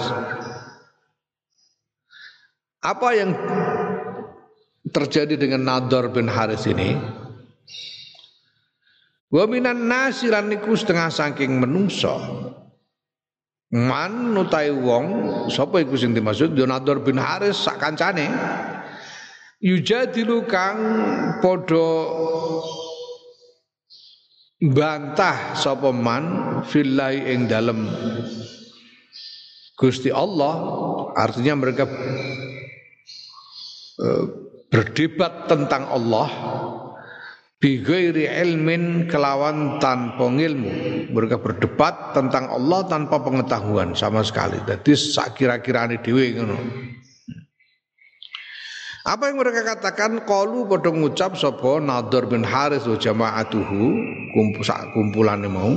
Apa 2.84 3.16
yang 3.16 3.32
terjadi 4.94 5.36
dengan 5.36 5.66
Nador 5.66 6.14
bin 6.14 6.30
Haris 6.30 6.70
ini 6.70 6.96
Wa 9.34 9.50
minan 9.50 9.90
nasi 9.90 10.30
niku 10.30 10.78
setengah 10.78 11.10
saking 11.10 11.58
menungso. 11.58 12.14
Man 13.74 14.38
nutai 14.38 14.70
wong 14.70 15.06
sapa 15.50 15.82
iku 15.82 15.98
sing 15.98 16.14
dimaksud? 16.14 16.54
Yo 16.54 16.70
Nador 16.70 17.02
bin 17.02 17.18
Haris 17.18 17.58
sak 17.58 17.82
kancane. 17.82 18.30
Yujadilu 19.58 20.46
kang 20.46 20.78
padha 21.42 21.90
bantah 24.62 25.58
sapa 25.58 25.90
man 25.90 26.62
fillahi 26.70 27.34
ing 27.34 27.50
dalem 27.50 27.90
Gusti 29.74 30.14
Allah 30.14 30.54
artinya 31.18 31.58
mereka 31.58 31.90
uh, 33.98 34.43
berdebat 34.74 35.46
tentang 35.46 35.86
Allah 35.86 36.34
bighairi 37.62 38.26
ilmin 38.26 39.06
kelawan 39.06 39.78
tanpa 39.78 40.26
ilmu 40.34 40.74
mereka 41.14 41.38
berdebat 41.38 42.18
tentang 42.18 42.50
Allah 42.50 42.82
tanpa 42.90 43.22
pengetahuan 43.22 43.94
sama 43.94 44.26
sekali. 44.26 44.58
Jadi 44.66 44.98
sak 44.98 45.38
kira-kirane 45.38 46.02
dhewe 46.02 46.42
ngono. 46.42 46.58
Apa 49.04 49.30
yang 49.30 49.38
mereka 49.38 49.62
katakan? 49.78 50.26
Qalu 50.26 50.66
padha 50.66 50.90
ngucap 50.90 51.38
sapa 51.38 51.78
Nadhr 51.78 52.26
bin 52.26 52.42
Haris 52.42 52.90
wa 52.90 52.98
jamaatuhu 52.98 53.84
kumpul 54.34 54.64
kumpulane 54.96 55.52
mau. 55.52 55.76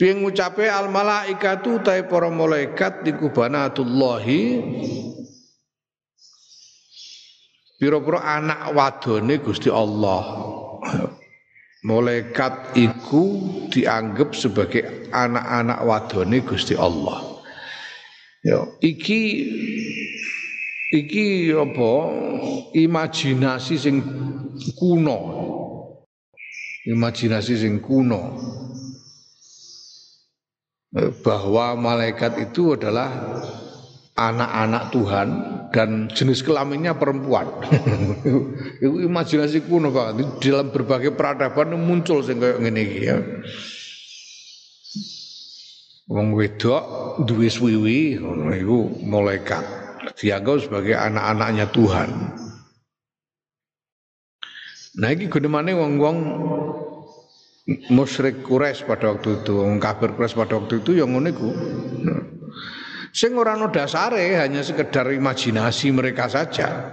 Piye 0.00 0.16
ngucape? 0.16 0.70
Al 0.70 0.88
malaikatu 0.88 1.82
ta 1.84 1.98
para 2.06 2.30
malaikat 2.30 3.04
iku 3.04 3.34
banatullahi 3.34 4.40
Piro-piro 7.76 8.16
anak 8.16 8.72
wadone 8.72 9.36
Gusti 9.44 9.68
Allah. 9.68 10.24
Malaikat 11.84 12.72
iku 12.74 13.24
dianggap 13.68 14.32
sebagai 14.32 15.12
anak-anak 15.12 15.84
wadone 15.84 16.40
Gusti 16.40 16.72
Allah. 16.72 17.20
Ya, 18.40 18.64
iki 18.80 19.22
iki 20.94 21.50
apa 21.52 21.92
imajinasi 22.72 23.74
sing 23.76 23.96
kuno 24.78 25.18
imajinasi 26.86 27.54
sing 27.58 27.82
kuno 27.82 28.38
bahwa 31.20 31.74
malaikat 31.76 32.38
itu 32.40 32.78
adalah 32.78 33.10
anak-anak 34.16 34.84
Tuhan 34.94 35.28
dan 35.76 36.08
jenis 36.08 36.40
kelaminnya 36.40 36.96
perempuan. 36.96 37.44
itu 38.80 38.96
imajinasi 39.04 39.68
kuno 39.68 39.92
Pak. 39.92 40.08
Di 40.16 40.48
dalam 40.48 40.72
berbagai 40.72 41.12
peradaban 41.12 41.76
muncul 41.76 42.24
sing 42.24 42.40
kayak 42.40 42.64
ngene 42.64 42.80
iki 42.80 43.00
ya. 43.04 43.20
Wong 46.08 46.32
wedok 46.32 47.20
duwe 47.28 47.52
swiwi 47.52 48.16
ngono 48.16 48.56
iku 48.56 48.78
malaikat. 49.04 49.84
Dianggap 50.16 50.64
sebagai 50.64 50.96
anak-anaknya 50.96 51.68
Tuhan. 51.68 52.08
Nah 54.96 55.08
iki 55.12 55.28
gunane 55.28 55.76
wong-wong 55.76 56.16
musyrik 57.92 58.40
Quraisy 58.40 58.88
pada 58.88 59.12
waktu 59.12 59.44
itu, 59.44 59.60
wong 59.60 59.76
kafir 59.76 60.16
Quraisy 60.16 60.40
pada 60.40 60.56
waktu 60.56 60.80
itu 60.80 60.96
yang 60.96 61.12
ngono 61.12 61.28
iku. 61.28 61.50
Sing 63.16 63.32
ora 63.32 63.56
ono 63.56 63.72
dasare 63.72 64.36
hanya 64.36 64.60
sekedar 64.60 65.08
imajinasi 65.08 65.88
mereka 65.88 66.28
saja. 66.28 66.92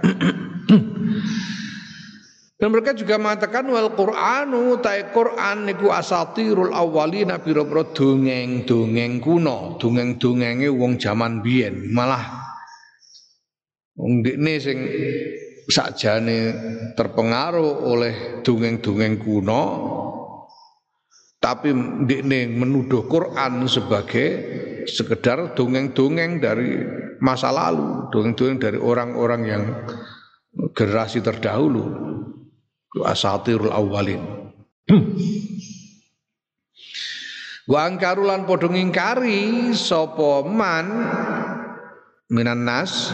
Dan 2.56 2.72
mereka 2.72 2.96
juga 2.96 3.20
mengatakan 3.20 3.68
wal 3.68 3.92
Qur'anu 3.92 4.80
ta'i 4.80 5.12
Qur'an 5.12 5.68
niku 5.68 5.92
asatirul 5.92 6.72
awwalina 6.72 7.44
pira-pira 7.44 7.92
dongeng-dongeng 7.92 9.20
kuno, 9.20 9.76
dongeng-dongenge 9.76 10.72
wong 10.72 10.96
jaman 10.96 11.44
biyen. 11.44 11.92
Malah 11.92 12.24
wong 13.92 14.24
dikne 14.24 14.54
sing 14.64 14.80
sakjane 15.68 16.38
terpengaruh 16.96 17.84
oleh 17.84 18.40
dongeng-dongeng 18.40 19.20
kuno 19.20 19.62
tapi 21.44 21.76
dikne 22.08 22.48
menuduh 22.56 23.04
Quran 23.04 23.68
sebagai 23.68 24.28
sekedar 24.88 25.52
dongeng-dongeng 25.52 26.40
dari 26.40 26.80
masa 27.20 27.52
lalu, 27.52 28.08
dongeng-dongeng 28.08 28.56
dari 28.56 28.78
orang-orang 28.80 29.42
yang 29.44 29.62
generasi 30.72 31.20
terdahulu. 31.20 31.84
Asatirul 33.04 33.74
awalin. 33.74 34.24
Wa 37.68 37.90
angkarulan 37.90 38.46
padha 38.46 38.70
ngingkari 38.70 39.74
man 40.46 40.86
minan 42.30 42.62
nas 42.62 43.10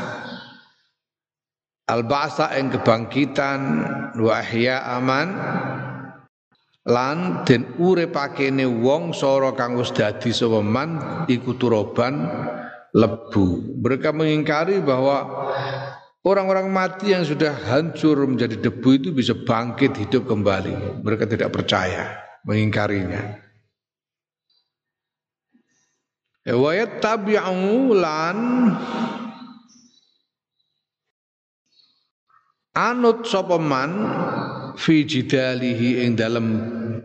al 1.89 2.05
ba'sa 2.05 2.53
ing 2.61 2.69
kebangkitan 2.69 3.61
wa 4.21 4.37
ihya 4.45 4.85
aman 5.01 5.29
lan 6.89 7.45
den 7.45 7.77
uripakene 7.77 8.65
wong 8.65 9.13
sora 9.13 9.53
kang 9.53 9.77
wis 9.77 9.93
dadi 9.93 10.33
sapa 10.33 10.65
man 10.65 10.97
iku 11.29 11.59
turoban 11.61 12.25
lebu. 12.97 13.79
Mereka 13.81 14.17
mengingkari 14.17 14.81
bahwa 14.81 15.47
orang-orang 16.25 16.73
mati 16.73 17.13
yang 17.13 17.23
sudah 17.23 17.53
hancur 17.69 18.17
menjadi 18.25 18.57
debu 18.59 18.89
itu 18.97 19.09
bisa 19.13 19.37
bangkit 19.37 19.95
hidup 19.97 20.25
kembali. 20.27 21.05
Mereka 21.05 21.29
tidak 21.29 21.53
percaya, 21.53 22.17
mengingkarinya. 22.49 23.51
Wa 26.51 26.73
yattabi'u 26.73 27.93
lan 27.95 28.37
anut 32.73 33.29
sapa 33.29 33.61
fi 34.77 35.07
jidalihi 35.07 36.05
ing 36.05 36.19
dalem 36.19 36.47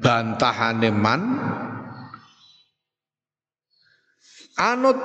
bantahane 0.02 0.90
man. 0.94 1.22
Anut 4.56 4.96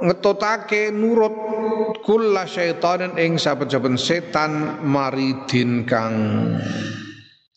ngetotake 0.00 0.88
nurut 0.88 1.36
kulla 2.00 2.48
syaitanin 2.48 3.20
ing 3.20 3.36
saben-saben 3.36 4.00
setan 4.00 4.80
maridin 4.88 5.84
kang 5.84 6.14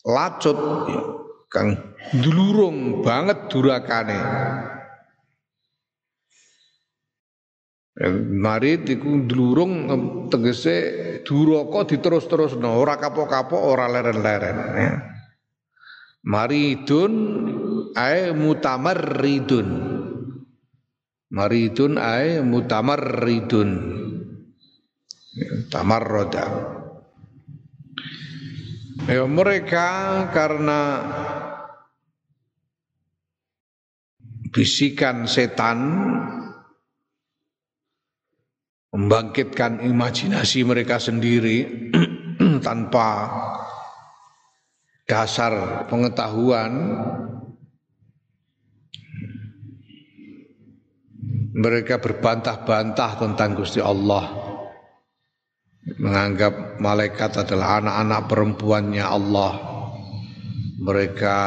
lacut 0.04 0.58
kang 1.48 1.80
dulurung 2.20 3.00
banget 3.00 3.48
durakane 3.48 4.20
Marit 7.98 8.86
iku 8.86 9.26
dulurung 9.26 9.90
tegese 10.30 10.76
duraka 11.26 11.90
diterus-terusno 11.90 12.78
ora 12.78 12.94
kapok-kapok 12.96 13.60
ora 13.60 13.90
leren-leren 13.90 14.56
ya. 14.78 14.94
Maridun 16.22 17.14
ae 17.98 18.30
mutamarridun. 18.30 19.68
Maridun 21.34 21.92
ae 21.98 22.38
mutamarridun. 22.46 23.70
Ya, 25.30 25.50
tamarroda. 25.70 26.46
Ya, 29.06 29.24
mereka 29.26 29.86
karena 30.34 30.80
bisikan 34.50 35.24
setan 35.30 35.78
membangkitkan 38.90 39.86
imajinasi 39.86 40.66
mereka 40.66 40.98
sendiri 40.98 41.90
tanpa 42.66 43.30
dasar 45.06 45.86
pengetahuan. 45.86 46.72
Mereka 51.50 51.98
berbantah-bantah 51.98 53.18
tentang 53.18 53.58
Gusti 53.58 53.82
Allah 53.82 54.50
menganggap 55.98 56.78
malaikat 56.78 57.42
adalah 57.42 57.82
anak-anak 57.82 58.22
perempuannya 58.30 59.04
Allah. 59.04 59.52
Mereka 60.80 61.38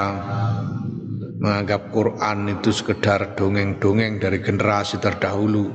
menganggap 1.39 1.89
Quran 1.89 2.37
itu 2.51 2.69
sekedar 2.69 3.33
dongeng-dongeng 3.33 4.21
dari 4.21 4.39
generasi 4.43 5.01
terdahulu 5.01 5.71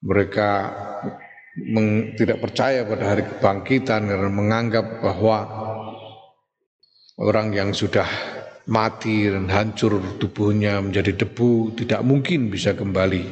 mereka 0.00 0.48
meng, 1.60 2.16
tidak 2.16 2.40
percaya 2.40 2.84
pada 2.88 3.04
hari 3.12 3.22
kebangkitan 3.28 4.08
karena 4.08 4.30
menganggap 4.32 5.04
bahwa 5.04 5.38
orang 7.20 7.52
yang 7.52 7.70
sudah 7.76 8.08
mati 8.70 9.28
dan 9.28 9.50
hancur 9.52 10.00
tubuhnya 10.16 10.80
menjadi 10.80 11.26
debu 11.26 11.76
tidak 11.76 12.00
mungkin 12.06 12.48
bisa 12.48 12.72
kembali 12.72 13.24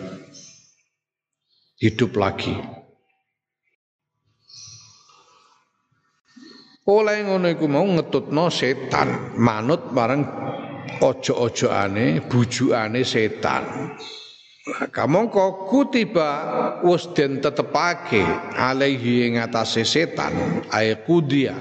hidup 1.79 2.13
lagi. 2.19 2.57
Oleh 6.89 7.21
ngono 7.21 7.53
iku 7.53 7.69
mau 7.69 7.85
ngetutno 7.85 8.49
setan, 8.49 9.37
manut 9.37 9.93
marang 9.93 10.25
ojo-ojo 11.05 11.69
ane, 11.69 12.25
bujukane 12.25 13.05
setan. 13.05 13.93
Kamangka 14.93 15.69
kutiba 15.69 16.31
wis 16.85 17.09
den 17.17 17.41
tetepake 17.41 18.21
alaihi 18.53 19.25
ing 19.29 19.35
atase 19.41 19.85
setan 19.85 20.65
ay 20.69 21.01
kudia. 21.09 21.57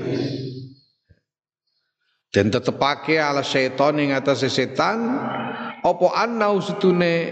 Den 2.27 2.51
tetepake 2.51 3.15
ala 3.15 3.47
setan 3.47 4.03
ing 4.03 4.11
atase 4.11 4.51
setan 4.51 5.07
apa 5.79 6.07
anna 6.19 6.51
usutune 6.51 7.31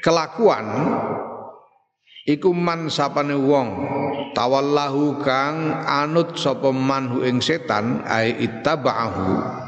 kelakuan 0.00 0.66
iku 2.24 2.56
man 2.56 2.88
sapane 2.88 3.36
wong 3.36 3.68
tawallahu 4.32 5.20
kang 5.20 5.84
anut 5.84 6.32
sapa 6.40 6.72
manhu 6.72 7.28
ing 7.28 7.44
setan 7.44 8.00
ay 8.08 8.32
ittaba'ahu 8.40 9.67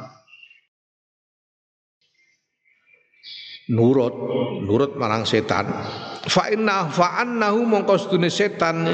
nurut 3.70 4.14
nurut 4.66 4.98
marang 4.98 5.22
setan. 5.22 5.70
Fa 6.20 6.52
inna 6.52 6.90
fa 6.92 7.22
annahu 7.22 7.64
mongko 7.64 7.96
sedune 7.96 8.28
setan 8.28 8.84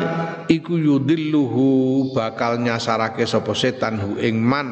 iku 0.47 0.79
yudilluhu 0.79 2.13
bakal 2.15 2.61
nyasarake 2.63 3.27
sapa 3.27 3.57
setan 3.57 3.99
hu 3.99 4.11
ing 4.21 4.39
man. 4.39 4.71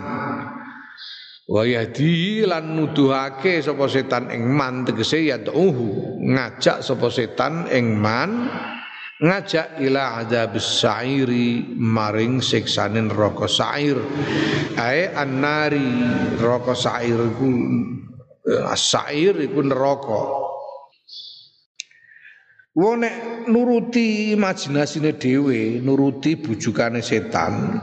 Wa 1.44 1.60
yahdi 1.66 2.46
lan 2.46 2.72
nuduhake 2.78 3.60
sapa 3.60 3.84
setan 3.90 4.32
ing 4.32 4.48
man 4.48 4.86
tegese 4.88 5.28
yad'uhu 5.28 6.20
ngajak 6.24 6.80
sapa 6.80 7.08
setan 7.12 7.68
ing 7.68 8.00
man 8.00 8.48
ngajak 9.20 9.76
ila 9.84 10.24
adzabis 10.24 10.84
sa'iri 10.84 11.76
maring 11.76 12.40
siksane 12.40 13.02
neraka 13.02 13.44
sa'ir. 13.44 13.98
Ae 14.78 15.10
annari 15.12 15.84
neraka 16.38 16.72
sa'ir 16.72 17.18
Asair 18.44 19.40
iku 19.40 19.64
neraka. 19.64 20.22
Wong 22.76 23.00
nek 23.00 23.14
nuruti 23.48 24.36
imajinasine 24.36 25.16
dhewe, 25.16 25.80
nuruti 25.80 26.36
bujukane 26.36 27.00
setan, 27.00 27.80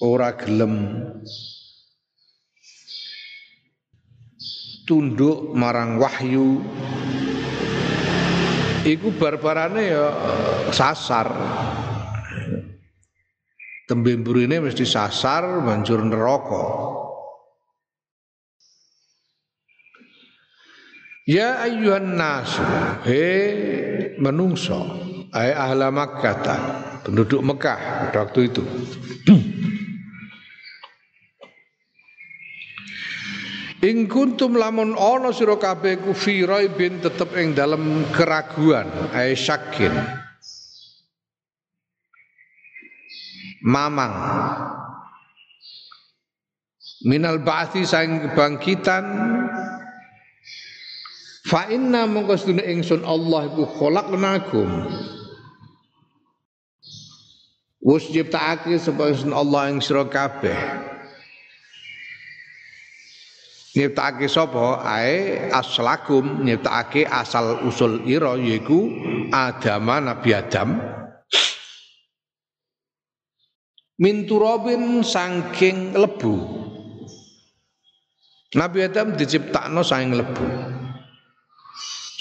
ora 0.00 0.32
gelem 0.38 0.94
tunduk 4.88 5.52
marang 5.52 6.00
wahyu. 6.00 6.64
Iku 8.88 9.12
barbarane 9.20 9.82
ya 9.92 10.06
sasar. 10.72 11.28
Tembe 13.84 14.16
mburine 14.16 14.64
mesti 14.64 14.88
sasar 14.88 15.64
banjur 15.66 16.00
neraka 16.06 16.64
Ya 21.28 21.60
ayyuhan 21.60 22.16
nas 22.16 22.56
he 23.04 24.16
menungso 24.16 24.80
ai 25.28 25.52
ahla 25.52 25.92
Makkah 25.92 26.40
penduduk 27.04 27.44
Mekah 27.44 28.08
pada 28.08 28.24
waktu 28.24 28.48
itu 28.48 28.64
Ing 33.78 34.10
kuntum 34.10 34.58
lamun 34.58 34.98
ana 34.98 35.30
sira 35.30 35.54
kabeh 35.54 36.02
ku 36.02 36.10
fi 36.10 36.42
bin 36.72 36.98
tetep 36.98 37.30
ing 37.38 37.54
dalam 37.54 38.10
keraguan 38.10 38.90
ay 39.14 39.38
syakin. 39.38 39.94
Mamang 43.62 44.14
minal 47.06 47.38
ba'thi 47.38 47.86
saing 47.86 48.18
kebangkitan 48.26 49.04
fa 51.48 51.72
inna 51.72 52.04
mongko 52.04 52.36
sedune 52.36 52.62
ingsun 52.68 53.00
Allah 53.08 53.48
iku 53.48 53.64
khalaqnakum 53.64 54.68
Wus 57.88 58.04
ciptakake 58.12 58.76
sapa 58.76 59.16
Allah 59.32 59.72
ing 59.72 59.80
sira 59.80 60.04
kabeh. 60.04 60.52
Nyiptakake 63.72 64.28
sapa? 64.28 64.84
Ae 64.84 65.48
aslakum. 65.48 66.44
Nyiptakake 66.44 67.08
asal 67.08 67.64
usul 67.64 68.04
ira 68.04 68.36
yaiku 68.36 68.92
Adam 69.32 69.88
Nabi 69.88 70.30
Adam. 70.36 70.76
Min 73.96 74.28
turabin 74.28 75.00
saking 75.00 75.96
lebu. 75.96 76.34
Nabi 78.52 78.84
Adam 78.84 79.16
diciptakno 79.16 79.80
saking 79.80 80.12
lebu 80.12 80.77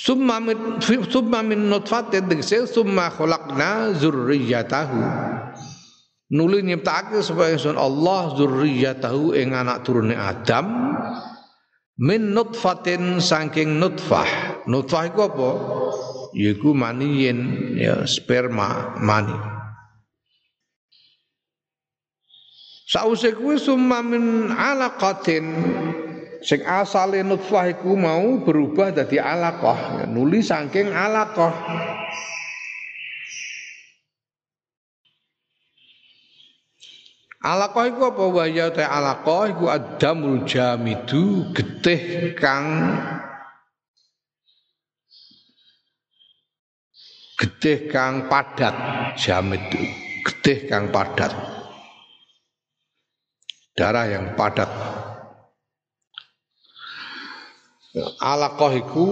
Summa 0.07 0.39
min 0.39 0.79
summa 1.11 1.43
min 1.43 1.67
nutfatin 1.67 2.31
tegese 2.31 2.63
summa 2.63 3.11
khalaqna 3.11 3.91
zurriyatahu. 3.91 5.03
Nuli 6.31 6.63
nyiptakake 6.63 7.19
supaya 7.19 7.59
Allah 7.75 8.31
zurriyatahu 8.39 9.35
ing 9.35 9.51
anak 9.51 9.83
turune 9.83 10.15
Adam. 10.15 10.95
Min 11.99 12.31
nutfatin 12.31 13.19
saking 13.19 13.83
nutfah. 13.83 14.63
Nutfah 14.63 15.11
iku 15.11 15.27
apa? 15.27 15.49
Yaiku 16.39 16.71
maniyin 16.71 17.75
ya 17.75 18.07
sperma 18.07 18.95
mani. 19.03 19.35
Sause 22.87 23.35
summa 23.59 23.99
min 23.99 24.55
alaqatin 24.55 25.43
sing 26.41 26.61
asale 26.65 27.21
nutfah 27.21 27.69
iku 27.71 27.93
mau 27.97 28.41
berubah 28.41 28.93
dadi 28.93 29.21
alaqah 29.21 30.01
ya, 30.01 30.05
nuli 30.05 30.41
saking 30.41 30.89
alaqah. 30.89 31.53
Alaqah 37.37 37.83
iku 37.87 38.01
apa? 38.11 38.23
Waya 38.33 38.67
te 38.73 38.83
alaqah 38.83 39.43
iku 39.53 39.65
adamul 39.71 40.43
jamidu 40.43 41.53
getih 41.53 42.33
kang 42.35 42.97
getih 47.37 47.87
kang 47.87 48.25
padat 48.25 48.73
jamid 49.15 49.61
getih 50.25 50.65
kang 50.65 50.89
padat. 50.89 51.31
Darah 53.77 54.09
yang 54.09 54.33
padat 54.33 54.96
alaqah 58.19 58.71
iku 58.77 59.05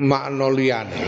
makna 0.00 0.48
liyane 0.48 1.02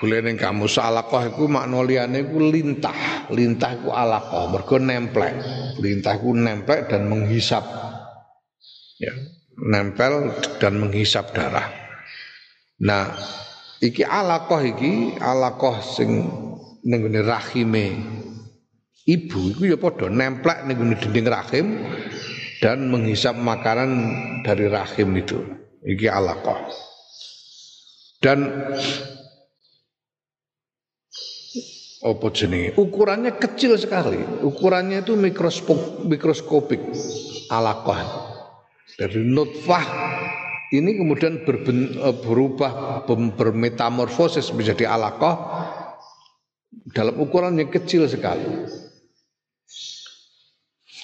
Gulene 0.00 0.32
kamu 0.32 0.64
salaqah 0.64 1.28
iku 1.28 1.44
makna 1.44 1.84
liyane 1.84 2.24
iku 2.24 2.40
lintah. 2.40 3.28
Lintah 3.28 3.76
iku 3.76 3.92
alaqah, 3.92 4.48
mergo 4.48 4.80
nemplek. 4.80 5.34
Lintah 5.76 6.16
iku 6.16 6.32
nemplek 6.32 6.88
dan 6.88 7.04
menghisap. 7.04 7.60
Ya, 8.96 9.12
nempel 9.60 10.32
dan 10.56 10.80
menghisap 10.80 11.36
darah. 11.36 11.68
Nah, 12.80 13.12
iki 13.84 14.00
alaqah 14.00 14.64
iki 14.64 15.20
alaqah 15.20 15.84
sing 15.84 16.32
ning 16.80 17.12
rahime 17.20 18.00
ibu 19.04 19.52
iku 19.52 19.62
ya 19.68 19.76
padha 19.76 20.08
nemplek 20.08 20.64
ning 20.64 20.80
dinding 20.96 21.28
rahim 21.28 21.66
dan 22.64 22.88
menghisap 22.88 23.36
makanan 23.36 24.16
dari 24.48 24.64
rahim 24.64 25.12
itu. 25.12 25.44
Iki 25.80 26.06
alaqah. 26.08 26.60
Dan 28.20 28.38
apa 32.00 32.26
jenenge? 32.32 32.76
Ukurannya 32.76 33.36
kecil 33.36 33.76
sekali. 33.80 34.20
Ukurannya 34.44 35.04
itu 35.04 35.16
mikroskop 35.16 36.04
mikroskopik 36.04 36.80
alaqah 37.48 38.30
dari 39.00 39.24
nutfah 39.24 39.84
ini 40.70 41.02
kemudian 41.02 41.42
berben, 41.42 41.98
e, 41.98 42.08
berubah 42.22 43.02
bermetamorfosis 43.08 44.54
menjadi 44.54 44.86
alaqah 44.86 45.34
dalam 46.94 47.18
ukuran 47.18 47.58
yang 47.58 47.72
kecil 47.72 48.06
sekali. 48.06 48.46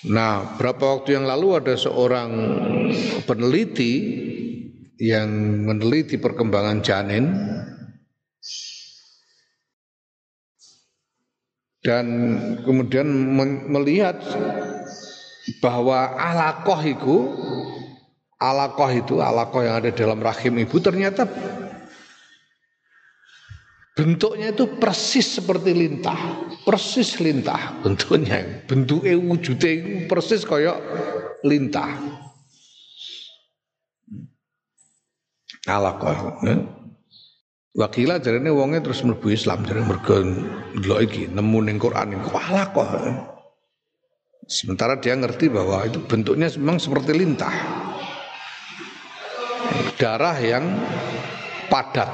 Nah 0.07 0.55
berapa 0.55 1.01
waktu 1.01 1.19
yang 1.19 1.27
lalu 1.27 1.59
ada 1.59 1.75
seorang 1.75 2.31
peneliti 3.27 3.93
yang 4.97 5.29
meneliti 5.69 6.17
perkembangan 6.17 6.81
janin 6.81 7.37
dan 11.85 12.07
kemudian 12.65 13.07
melihat 13.71 14.19
bahwa 15.63 16.17
alakoh 16.19 16.81
itu 16.83 17.17
alakoh 18.41 18.91
itu 18.91 19.15
alakoh 19.23 19.63
yang 19.63 19.79
ada 19.85 19.93
dalam 19.93 20.19
rahim 20.19 20.59
ibu 20.59 20.77
ternyata 20.83 21.29
bentuknya 23.95 24.53
itu 24.53 24.67
persis 24.81 25.39
seperti 25.39 25.73
lintah 25.73 26.19
persis 26.67 27.21
lintah 27.23 27.81
bentuknya 27.85 28.67
bentuknya 28.67 29.15
wujudnya 29.17 30.05
persis 30.11 30.43
kayak 30.43 30.83
lintah 31.47 32.26
alakoh 35.67 36.41
ya. 36.47 36.57
Wakila 37.77 38.17
jarene 38.25 38.49
wonge 38.49 38.81
terus 38.81 39.05
mlebu 39.05 39.37
Islam 39.37 39.69
jare 39.69 39.85
mergo 39.85 40.17
ndelok 40.81 41.01
iki 41.05 41.23
nemu 41.29 41.59
ning 41.61 41.77
Quran 41.77 42.17
iku 42.17 42.33
ala 42.33 42.73
kok. 42.73 42.89
Sementara 44.49 44.97
dia 44.97 45.13
ngerti 45.13 45.53
bahwa 45.53 45.85
itu 45.85 46.01
bentuknya 46.07 46.49
memang 46.57 46.81
seperti 46.81 47.13
lintah. 47.13 47.53
Darah 50.01 50.39
yang 50.41 50.65
padat. 51.69 52.09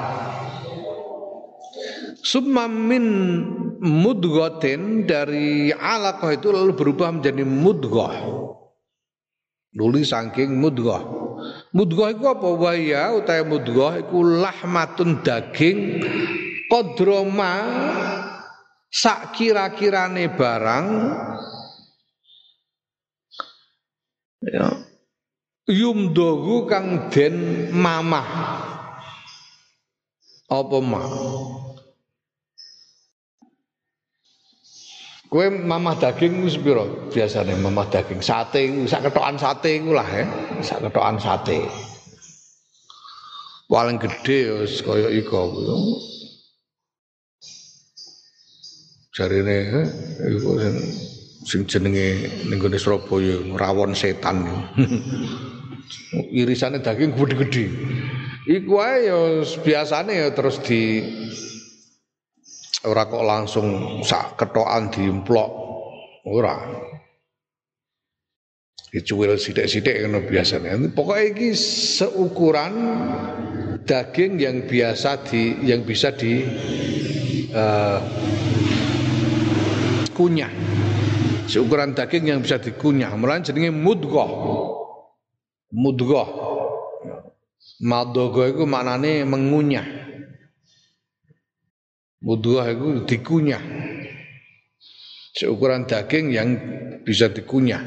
Summa 2.26 2.66
min 2.66 3.04
mudghatin 3.78 5.06
dari 5.06 5.70
alaqah 5.70 6.34
itu 6.34 6.50
lalu 6.50 6.74
berubah 6.74 7.14
menjadi 7.14 7.46
mudghah. 7.46 8.18
Luli 9.78 10.02
saking 10.02 10.58
mudghah. 10.58 11.21
Mudghah 11.72 12.12
iku 12.12 12.24
apa? 12.36 12.48
Waya 12.52 13.16
utawa 13.16 13.48
mudghah 13.48 13.92
iku 14.04 14.20
lahmatun 14.20 15.24
daging 15.24 16.04
kodroma 16.68 17.52
sak 18.92 19.32
kira-kirane 19.32 20.28
barang. 20.36 20.86
Ya. 24.44 24.68
Yumdogu 25.64 26.68
kang 26.68 27.08
den 27.08 27.68
mamah. 27.72 28.28
Apa 30.52 30.78
mah 30.84 31.08
Kue 35.32 35.48
mamah 35.48 35.96
daging 35.96 36.44
wis 36.44 36.60
pira 36.60 36.84
biasane 37.08 37.56
mamah 37.56 37.88
daging 37.88 38.20
sate 38.20 38.68
sak 38.84 39.08
ketokan 39.08 39.40
sate 39.40 39.80
iku 39.80 39.96
lah 39.96 40.04
ya 40.04 40.28
sak 40.60 40.84
ketokan 40.84 41.16
sate 41.16 41.64
paling 43.64 43.96
gede 43.96 44.60
wis 44.60 44.84
kaya 44.84 45.08
iku 45.08 45.48
jarine 49.16 49.56
eh, 49.72 49.86
iku 50.36 50.60
sing 50.60 50.76
sing 51.44 51.60
jenenge 51.66 52.28
ning 52.48 52.56
gone 52.56 52.78
Surabaya 52.78 53.36
rawon 53.58 53.92
setan. 53.92 54.46
Irisane 56.32 56.80
daging 56.80 57.12
gede-gede. 57.12 57.66
Iku 58.48 58.80
ae 58.82 59.06
ya 59.06 59.18
biasane 59.62 60.12
ya 60.16 60.28
terus 60.34 60.58
di 60.62 61.02
ora 62.86 63.06
kok 63.06 63.22
langsung 63.22 63.66
sak 64.02 64.38
ketokan 64.38 64.90
diemplok. 64.90 65.50
Ora. 66.26 66.56
Dicuwil 68.92 69.40
sithik-sithik 69.40 70.04
ngono 70.04 70.28
biasanya. 70.28 70.76
Pokoknya 70.92 71.24
iki 71.32 71.48
seukuran 71.56 72.74
daging 73.88 74.36
yang 74.36 74.56
biasa 74.68 75.24
di 75.26 75.64
yang 75.64 75.80
bisa 75.82 76.12
di 76.12 76.44
uh, 77.56 77.98
kunyah. 80.12 80.52
Seukuran 81.48 81.96
daging 81.96 82.36
yang 82.36 82.40
bisa 82.44 82.60
dikunyah. 82.60 83.16
Mulane 83.16 83.48
jenenge 83.48 83.72
mudghah. 83.72 84.30
Mudghah. 85.72 86.28
Madhogo 87.82 88.46
itu 88.46 88.62
maknane 88.68 89.24
mengunyah. 89.26 90.01
Mudghah 92.22 92.70
itu 92.70 93.02
dikunyah. 93.02 93.62
Seukuran 95.34 95.90
daging 95.90 96.30
yang 96.30 96.48
bisa 97.02 97.26
dikunyah. 97.26 97.82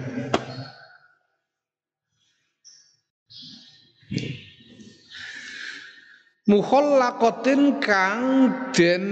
Mukhallaqatin 6.46 7.82
kang 7.82 8.22
den 8.70 9.04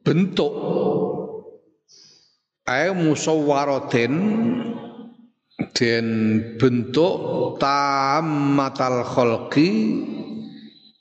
bentuk 0.00 0.54
ae 2.64 2.88
musawwaratin 2.96 4.14
den 5.76 6.06
bentuk 6.56 7.16
tamatal 7.60 9.04
khalqi 9.04 9.70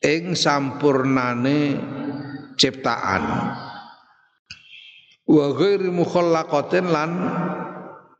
ing 0.03 0.35
sampurnane 0.35 1.79
ciptaan 2.59 3.23
wa 5.31 5.45
ghairi 5.55 5.91
mukhallaqatin 5.93 6.85
lan 6.91 7.11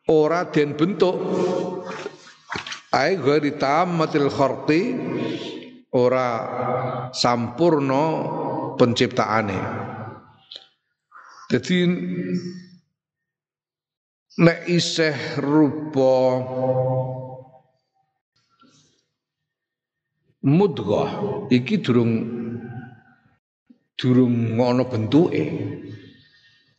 ora 0.08 0.48
den 0.48 0.76
bentuk 0.80 1.16
ae 2.92 3.16
ghairi 3.16 3.56
tamatil 3.56 4.28
khalqi 4.28 4.82
ora 5.92 6.28
sampurno 7.12 8.04
penciptaane. 8.80 9.60
Jadi 11.52 11.78
nek 14.40 14.60
isih 14.72 15.18
rupa 15.44 16.16
mudghah 20.48 21.12
iki 21.52 21.84
durung 21.84 22.41
durung 24.02 24.58
ngono 24.58 24.90
bentuke. 24.90 25.46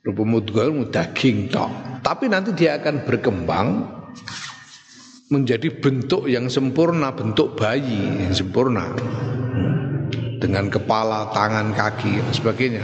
Rupa 0.02 0.22
mudghah 0.26 0.66
daging 0.90 1.46
tok. 1.46 2.02
Tapi 2.02 2.26
nanti 2.26 2.50
dia 2.58 2.74
akan 2.74 3.06
berkembang 3.06 3.86
menjadi 5.30 5.70
bentuk 5.78 6.26
yang 6.26 6.50
sempurna, 6.50 7.14
bentuk 7.14 7.54
bayi 7.54 8.26
yang 8.26 8.34
sempurna. 8.34 8.90
Dengan 10.42 10.66
kepala, 10.66 11.30
tangan, 11.30 11.70
kaki 11.70 12.18
dan 12.18 12.32
sebagainya. 12.34 12.82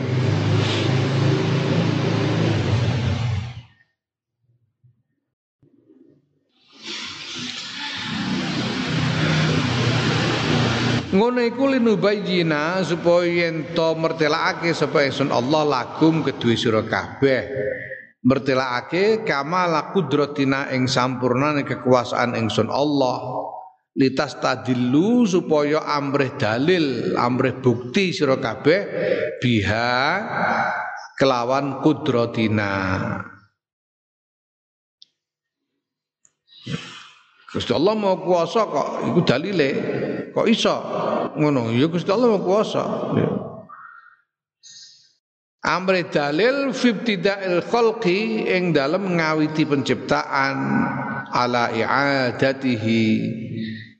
Ngono 11.08 11.40
iku 11.40 11.72
linubayyina 11.72 12.84
supaya 12.84 13.48
yen 13.48 13.72
to 13.72 13.96
mertelakake 13.96 14.76
sapa 14.76 15.08
ingsun 15.08 15.32
Allah 15.32 15.64
lagum 15.64 16.20
kedue 16.20 16.58
sira 16.58 16.84
kabeh. 16.84 17.48
Mertelakake 18.18 19.24
kamala 19.24 19.94
kudratina 19.94 20.68
ing 20.74 20.84
sampurnane 20.90 21.64
kekuasaan 21.64 22.36
ingsun 22.36 22.68
Allah. 22.68 23.46
Litas 23.98 24.38
tadilu 24.38 25.26
supaya 25.26 25.82
amrih 25.82 26.36
dalil 26.36 27.16
amrih 27.16 27.58
bukti 27.58 28.12
sira 28.14 28.36
kabeh 28.38 28.80
biha 29.40 30.02
kelawan 31.18 31.82
kudratina 31.82 32.74
Gusti 37.48 37.72
Allah 37.72 37.96
mau 37.96 38.20
kuasa 38.20 38.68
kok 38.68 39.08
iku 39.08 39.20
dalile 39.24 39.70
kok 40.36 40.44
iso 40.44 40.76
ngono 41.32 41.72
ya 41.72 41.88
Gusti 41.88 42.12
Allah 42.12 42.36
mau 42.36 42.44
kuasa 42.44 42.84
ya. 43.16 43.28
Amri 45.68 46.06
dalil 46.08 46.70
fibtida'il 46.70 47.64
khalqi 47.66 48.46
ing 48.46 48.72
dalem 48.72 49.16
ngawiti 49.16 49.68
penciptaan 49.68 50.56
ala 51.28 51.68
i'adatihi 51.74 53.02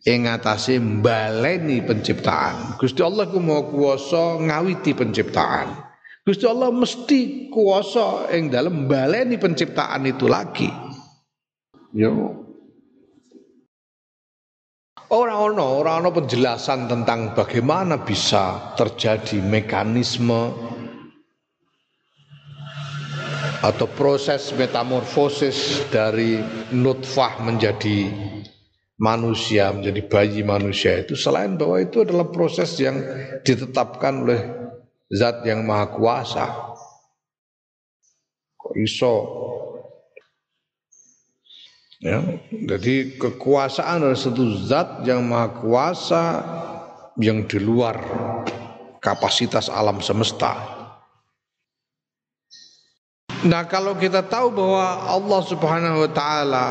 ing 0.07 0.21
atase 0.25 0.81
baleni 0.81 1.85
penciptaan. 1.85 2.81
Gusti 2.81 3.05
Allah 3.05 3.29
ku 3.29 3.43
mau 3.43 3.69
kuwasa 3.69 4.41
ngawiti 4.45 4.97
penciptaan. 4.97 5.89
Gusti 6.25 6.45
Allah 6.49 6.73
mesti 6.73 7.53
kuwasa 7.53 8.33
ing 8.33 8.49
dalem 8.49 8.89
baleni 8.89 9.37
penciptaan 9.37 10.09
itu 10.09 10.25
lagi. 10.25 10.69
Yo. 11.93 12.48
Orang 15.09 15.57
ono, 15.57 15.81
orang 15.81 16.05
ono 16.05 16.11
penjelasan 16.13 16.85
tentang 16.85 17.33
bagaimana 17.33 17.97
bisa 18.05 18.77
terjadi 18.77 19.41
mekanisme 19.41 20.53
atau 23.65 23.89
proses 23.97 24.53
metamorfosis 24.53 25.89
dari 25.89 26.45
nutfah 26.77 27.41
menjadi 27.41 28.13
manusia 29.01 29.73
menjadi 29.73 30.03
bayi 30.11 30.45
manusia 30.45 31.01
itu. 31.01 31.17
Selain 31.17 31.57
bahwa 31.57 31.81
itu 31.81 32.05
adalah 32.05 32.29
proses 32.29 32.77
yang 32.77 33.01
ditetapkan 33.47 34.29
oleh 34.29 34.41
zat 35.09 35.41
yang 35.49 35.65
maha 35.65 35.89
kuasa. 35.89 36.47
Kok 38.61 38.75
iso 38.77 39.15
ya 41.99 42.23
jadi 42.51 43.19
kekuasaan 43.19 44.07
adalah 44.07 44.19
satu 44.19 44.45
zat 44.67 45.03
yang 45.03 45.27
maha 45.27 45.49
kuasa 45.59 46.25
yang 47.19 47.43
di 47.51 47.59
luar 47.59 47.99
kapasitas 49.03 49.67
alam 49.67 49.99
semesta. 49.99 50.55
Nah 53.47 53.63
kalau 53.71 53.95
kita 53.95 54.27
tahu 54.27 54.51
bahwa 54.51 54.87
Allah 55.07 55.41
subhanahu 55.47 56.03
wa 56.07 56.11
ta'ala 56.11 56.67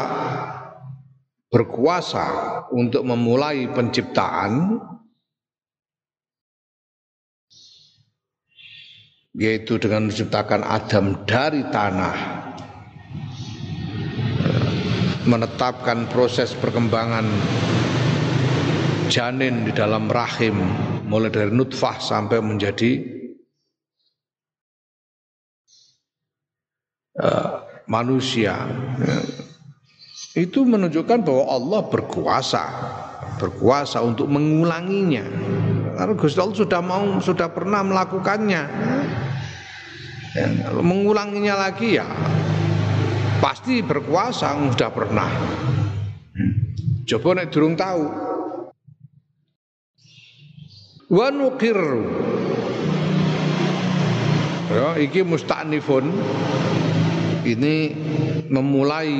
berkuasa 1.47 2.28
untuk 2.75 3.07
memulai 3.07 3.71
penciptaan 3.71 4.84
yaitu 9.38 9.80
dengan 9.80 10.11
menciptakan 10.11 10.65
Adam 10.67 11.23
dari 11.23 11.63
tanah 11.71 12.36
menetapkan 15.28 16.07
proses 16.07 16.55
perkembangan 16.55 17.28
janin 19.11 19.67
di 19.67 19.71
dalam 19.75 20.07
rahim 20.07 20.55
mulai 21.07 21.32
dari 21.32 21.51
nutfah 21.51 21.99
sampai 21.99 22.39
menjadi 22.39 23.17
Eh, 27.17 27.49
manusia 27.89 28.69
ya. 29.01 29.17
itu 30.38 30.61
menunjukkan 30.61 31.25
bahwa 31.25 31.49
Allah 31.49 31.82
berkuasa 31.89 32.63
berkuasa 33.41 34.05
untuk 34.05 34.30
mengulanginya 34.30 35.25
karena 35.97 36.13
Gusti 36.13 36.38
Allah 36.38 36.61
sudah 36.61 36.78
mau 36.86 37.17
sudah 37.17 37.49
pernah 37.49 37.82
melakukannya 37.82 38.63
ya, 40.38 40.45
kalau 40.69 40.86
mengulanginya 40.86 41.57
lagi 41.57 41.97
ya 41.97 42.05
pasti 43.38 43.85
berkuasa 43.85 44.53
sudah 44.73 44.91
pernah. 44.91 45.29
Coba 47.07 47.29
nek 47.38 47.49
durung 47.53 47.77
tahu. 47.77 48.03
Wa 51.07 51.31
nuqir 51.31 51.79
ya 54.67 54.99
iki 54.99 55.23
musta'nifun 55.23 56.03
ini 57.47 57.75
memulai 58.51 59.11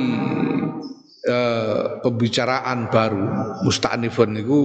uh, 1.24 2.04
pembicaraan 2.04 2.92
baru. 2.92 3.24
Musta'nifun 3.64 4.36
itu 4.36 4.60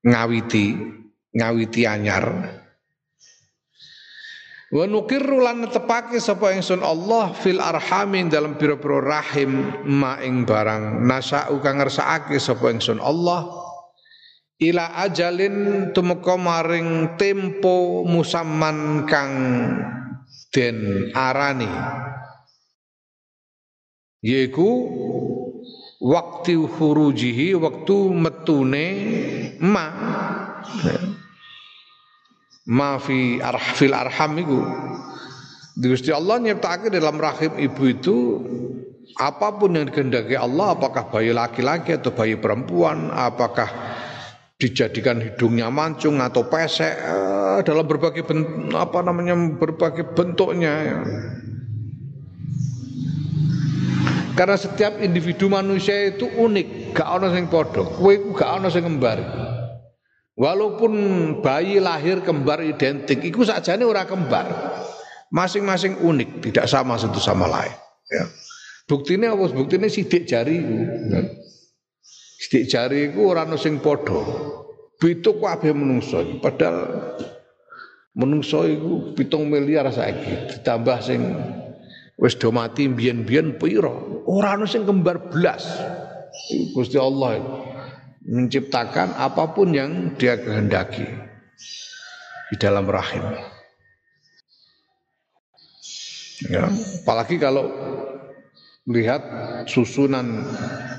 ngawiti 0.00 0.66
ngawiti 1.36 1.84
anyar 1.84 2.59
Wa 4.70 4.86
nukirru 4.86 5.42
lan 5.42 5.66
netepake 5.66 6.22
sapa 6.22 6.54
ingsun 6.54 6.86
Allah 6.86 7.34
fil 7.34 7.58
arhamin 7.58 8.30
dalam 8.30 8.54
pira-pira 8.54 9.02
rahim 9.02 9.82
ma 9.82 10.22
ing 10.22 10.46
barang. 10.46 11.02
Nasa'u 11.02 11.58
kang 11.58 11.82
ngersakake 11.82 12.38
sapa 12.38 12.70
ingsun 12.70 13.02
Allah. 13.02 13.50
Ila 14.62 14.94
ajalin 15.02 15.90
tumeka 15.90 16.38
maring 16.38 17.18
tempo 17.18 18.06
musamman 18.06 19.10
kang 19.10 19.34
den 20.54 21.10
arani. 21.18 21.70
Yaiku 24.22 24.70
waktu 25.98 26.62
hurujihi 26.70 27.58
waktu 27.58 27.96
metune 28.14 28.86
ma 29.58 29.86
ma 32.70 33.02
fi 33.02 33.42
arhafil 33.42 33.90
arham 33.90 34.32
itu 34.38 34.62
Gusti 35.80 36.14
Allah 36.14 36.38
nyiptake 36.38 36.92
dalam 36.92 37.18
rahim 37.18 37.58
ibu 37.58 37.82
itu 37.88 38.16
apa 39.18 39.58
pun 39.58 39.74
yang 39.74 39.90
dikehendaki 39.90 40.38
Allah 40.38 40.78
apakah 40.78 41.10
bayi 41.10 41.34
laki-laki 41.34 41.98
atau 41.98 42.14
bayi 42.14 42.38
perempuan 42.38 43.10
apakah 43.10 43.66
dijadikan 44.60 45.18
hidungnya 45.18 45.72
mancung 45.72 46.20
atau 46.20 46.46
pesek 46.46 46.94
eh, 47.00 47.58
dalam 47.64 47.88
berbagai 47.88 48.22
bentuk, 48.28 48.76
apa 48.76 49.00
namanya 49.00 49.34
berbagai 49.56 50.12
bentuknya 50.12 50.72
ya. 50.84 50.98
Karena 54.36 54.56
setiap 54.56 55.00
individu 55.04 55.52
manusia 55.52 56.16
itu 56.16 56.24
unik, 56.24 56.96
gak 56.96 57.08
ono 57.08 57.28
sing 57.28 57.44
padha. 57.52 57.84
Kowe 57.84 58.14
gak 58.32 58.50
ono 58.56 58.72
sing 58.72 58.88
kembar. 58.88 59.20
Walaupun 60.40 60.92
bayi 61.44 61.76
lahir 61.76 62.24
kembar 62.24 62.64
identik, 62.64 63.20
itu 63.20 63.44
sajane 63.44 63.84
ora 63.84 64.08
kembar. 64.08 64.48
Masing-masing 65.28 66.00
unik, 66.00 66.48
tidak 66.48 66.64
sama 66.64 66.96
satu 66.96 67.20
sama 67.20 67.44
lain. 67.44 67.76
Ya. 68.08 68.24
Buktinya 68.88 69.36
apa? 69.36 69.52
Buktinya 69.52 69.86
sidik 69.86 70.24
jari 70.24 70.56
Ya. 70.56 71.20
Sidik 72.40 72.72
jari 72.72 73.12
itu 73.12 73.20
orang 73.20 73.52
sing 73.60 73.84
podo. 73.84 74.24
Bitu 74.96 75.36
kabeh 75.36 75.76
menungso. 75.76 76.24
Padahal 76.40 76.88
menungso 78.16 78.64
itu 78.64 79.12
pitung 79.14 79.46
miliar 79.46 79.86
saiki 79.92 80.56
ditambah 80.56 80.98
sing 81.04 81.20
wis 82.18 82.34
do 82.34 82.50
mati 82.50 82.90
biyen-biyen 82.90 83.54
pira 83.56 83.92
ora 84.26 84.58
ono 84.58 84.66
kembar 84.66 85.30
belas 85.30 85.62
Gusti 86.74 86.98
Allah 86.98 87.38
itu 87.38 87.54
menciptakan 88.24 89.16
apa 89.16 89.48
pun 89.56 89.72
yang 89.72 90.12
dia 90.20 90.36
kehendaki 90.36 91.08
di 92.52 92.56
dalam 92.60 92.84
rahim. 92.84 93.24
Ya, 96.48 96.72
apalagi 97.04 97.36
kalau 97.36 97.68
melihat 98.88 99.20
susunan 99.68 100.40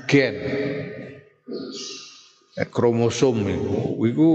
gen 0.06 0.34
eh, 2.54 2.68
kromosom 2.70 3.42
itu, 3.42 3.74
itu 4.06 4.28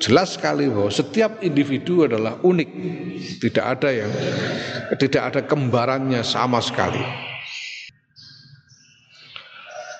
jelas 0.00 0.40
sekali 0.40 0.72
bahwa 0.72 0.88
setiap 0.88 1.44
individu 1.44 2.08
adalah 2.08 2.40
unik, 2.40 2.70
tidak 3.44 3.64
ada 3.76 3.88
yang 3.92 4.12
tidak 4.96 5.22
ada 5.28 5.40
kembarannya 5.44 6.24
sama 6.24 6.64
sekali. 6.64 7.04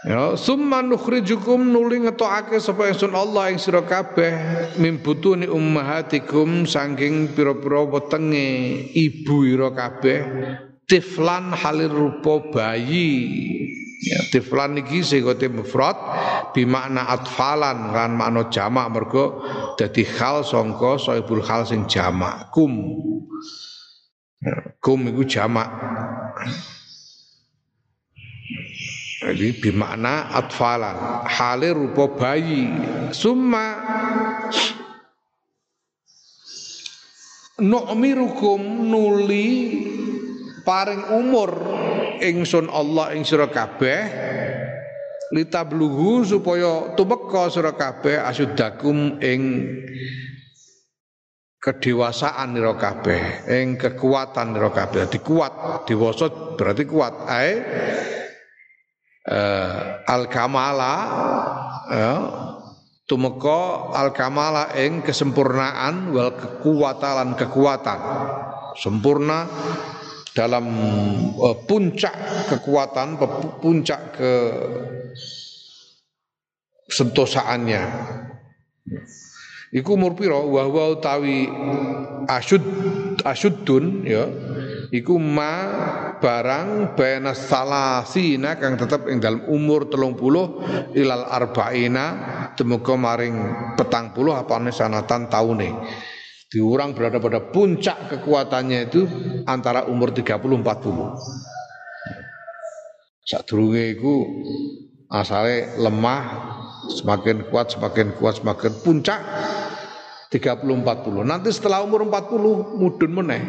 Ya, 0.09 0.41
summa 0.41 0.81
nukhrijukum 0.81 1.69
nuli 1.69 2.01
ngetokake 2.01 2.57
sapa 2.65 2.89
ingsun 2.89 3.13
Allah 3.13 3.53
ing 3.53 3.61
sira 3.61 3.85
kabeh 3.85 4.33
mimbutuni 4.81 5.45
ummahatikum 5.45 6.65
saking 6.65 7.37
pira-pira 7.37 7.85
wetenge 7.85 8.49
ibu 8.97 9.45
ira 9.45 9.69
kabeh 9.69 10.19
tiflan 10.89 11.53
halir 11.53 11.93
rupa 11.93 12.41
bayi. 12.41 13.21
Ya 14.01 14.25
tiflan 14.33 14.81
iki 14.81 15.05
segote 15.05 15.53
mufrad 15.53 16.01
bimakna 16.57 17.05
atfalan 17.13 17.93
kan 17.93 18.17
makna 18.17 18.49
jamak 18.49 18.89
mergo 18.89 19.45
dadi 19.77 20.09
hal 20.09 20.41
sangka 20.41 20.97
saibul 20.97 21.45
hal 21.45 21.69
sing 21.69 21.85
jamak 21.85 22.49
kum. 22.49 22.73
Ya, 24.41 24.73
kum 24.81 25.05
iku 25.05 25.29
jamak 25.29 25.69
jadi 29.29 29.53
bimakna 29.61 30.33
atfalan. 30.33 31.29
Hale 31.29 31.77
rupa 31.77 32.09
bayi. 32.17 32.65
Summa 33.13 33.77
nu'mirukum 37.61 38.89
nuli 38.89 39.49
paring 40.65 41.13
umur 41.13 41.51
ingsun 42.25 42.73
Allah 42.73 43.13
ing 43.13 43.29
sira 43.29 43.53
kabeh 43.53 44.01
litabluhu 45.29 46.25
supaya 46.25 46.97
tumeka 46.97 47.53
sira 47.53 47.77
kabeh 47.77 48.17
asyuddakum 48.25 49.21
ing 49.21 49.41
kedewasaan 51.61 52.57
nira 52.57 52.81
kabeh 52.81 53.45
ing 53.45 53.77
kekuatan 53.77 54.57
nira 54.57 54.73
kabeh. 54.73 55.05
Dadi 55.05 55.21
kuat 55.21 55.85
dewasa 55.85 56.57
berarti 56.57 56.89
kuat. 56.89 57.29
Ae 57.29 57.53
uh, 59.29 60.03
al 60.09 60.25
kamala 60.33 60.95
ya 61.93 62.15
tumeka 63.09 63.93
al 63.93 64.13
kamala 64.17 64.73
ing 64.77 65.05
kesempurnaan 65.05 66.13
wal 66.13 66.33
kekuatan 66.33 67.37
kekuatan. 67.37 68.01
Sempurna 68.79 69.49
dalam 70.33 70.65
uh, 71.35 71.57
puncak 71.67 72.15
kekuatan 72.53 73.19
puncak 73.61 74.01
ke 74.17 74.33
sentosaannya. 76.89 77.83
Iku 79.69 80.01
umur 80.01 80.17
pira 80.17 80.41
wa 80.41 80.65
wa 80.65 80.85
utawi 80.97 81.45
asyud 82.25 82.65
asyuddun 83.21 84.09
ya 84.09 84.25
iku 84.95 85.21
ma 85.21 85.55
barang 86.17 86.95
bena 86.97 87.33
salasina 87.37 88.57
kang 88.57 88.77
tetep 88.81 89.09
ing 89.09 89.21
dalam 89.21 89.45
umur 89.47 89.89
telung 89.93 90.17
puluh 90.17 90.63
ilal 90.97 91.29
arba'ina 91.29 92.07
temuka 92.57 92.97
maring 92.97 93.37
petang 93.77 94.13
puluh 94.17 94.35
apane 94.35 94.73
sanatan 94.73 95.29
taune. 95.29 95.71
Diurang 96.49 96.97
berada 96.97 97.21
pada 97.21 97.45
puncak 97.53 98.09
kekuatannya 98.09 98.89
itu 98.89 99.05
antara 99.45 99.85
umur 99.85 100.17
30 100.17 100.41
40 100.41 100.65
sadurunge 103.29 103.93
iku 103.93 104.25
asale 105.13 105.77
lemah 105.77 106.23
semakin 106.89 107.53
kuat 107.53 107.77
semakin 107.77 108.17
kuat 108.17 108.41
semakin 108.41 108.73
puncak 108.81 109.21
30 110.33 110.65
40 110.65 111.29
nanti 111.29 111.53
setelah 111.53 111.85
umur 111.85 112.09
40 112.09 112.81
mudun 112.81 113.13
meneh. 113.13 113.43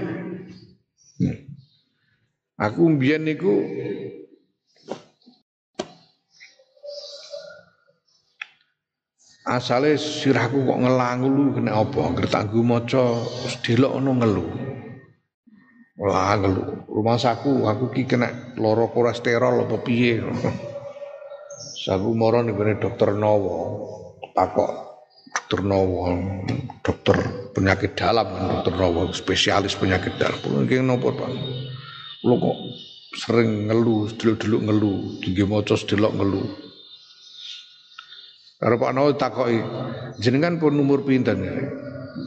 Aku 2.59 2.91
mbiyen 2.91 3.27
niku 3.27 3.59
asale 9.47 9.97
sirahku 9.97 10.63
kok 10.63 10.79
ngelang 10.79 11.25
lu 11.25 11.55
kena 11.55 11.81
apa 11.81 11.99
angger 12.03 12.27
tanggu 12.29 12.61
maca 12.61 13.19
delok 13.63 13.95
ono 13.97 14.11
ngelu. 14.19 14.45
Lah 15.99 16.39
ngelu. 16.39 16.63
Rumah 16.87 17.17
saku 17.19 17.67
aku 17.67 17.91
ki 17.91 18.03
kena 18.07 18.55
loro 18.55 18.87
kolesterol 18.91 19.67
apa 19.67 19.75
piye. 19.83 20.23
Saku 21.83 22.11
moro 22.11 22.43
ning 22.43 22.55
dokter 22.79 23.15
Nowo. 23.15 23.87
Takok 24.35 24.71
dokter 25.31 25.59
Nowo, 25.63 26.11
dokter 26.83 27.38
penyakit 27.53 27.97
dalam 27.97 28.27
dokter 28.27 28.73
Nowo, 28.75 29.09
spesialis 29.11 29.75
penyakit 29.75 30.15
dalam. 30.17 30.39
Mungkin 30.45 30.85
nopo 30.85 31.13
Pak. 31.13 31.29
Lu 32.25 32.35
kok 32.37 32.57
sering 33.15 33.71
ngeluh, 33.71 34.11
dulu-dulu 34.13 34.57
ngeluh, 34.69 34.99
tinggi 35.23 35.43
maca 35.47 35.75
delok 35.75 36.13
ngeluh. 36.15 36.47
Karo 38.59 38.75
Pak 38.75 38.91
Nowo 38.91 39.11
takoki, 39.15 39.59
jenengan 40.19 40.59
pun 40.59 40.75
umur 40.75 41.07
pinten? 41.07 41.39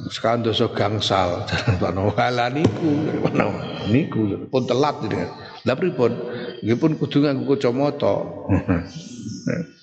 Sekarang 0.08 0.40
dosa 0.40 0.72
gangsal. 0.72 1.44
Pak 1.82 1.92
Nowo 1.92 2.16
ala 2.16 2.48
niku, 2.48 3.20
Pak 3.20 3.34
Nowo 3.36 3.58
niku 3.92 4.48
pun 4.48 4.64
telat 4.64 4.96
jenengan. 5.04 5.30
Lah 5.62 5.76
pripun? 5.76 6.12
Nggih 6.64 6.76
pun 6.78 6.90
kudu 6.98 7.22
nganggo 7.22 7.54
kacamata. 7.54 8.14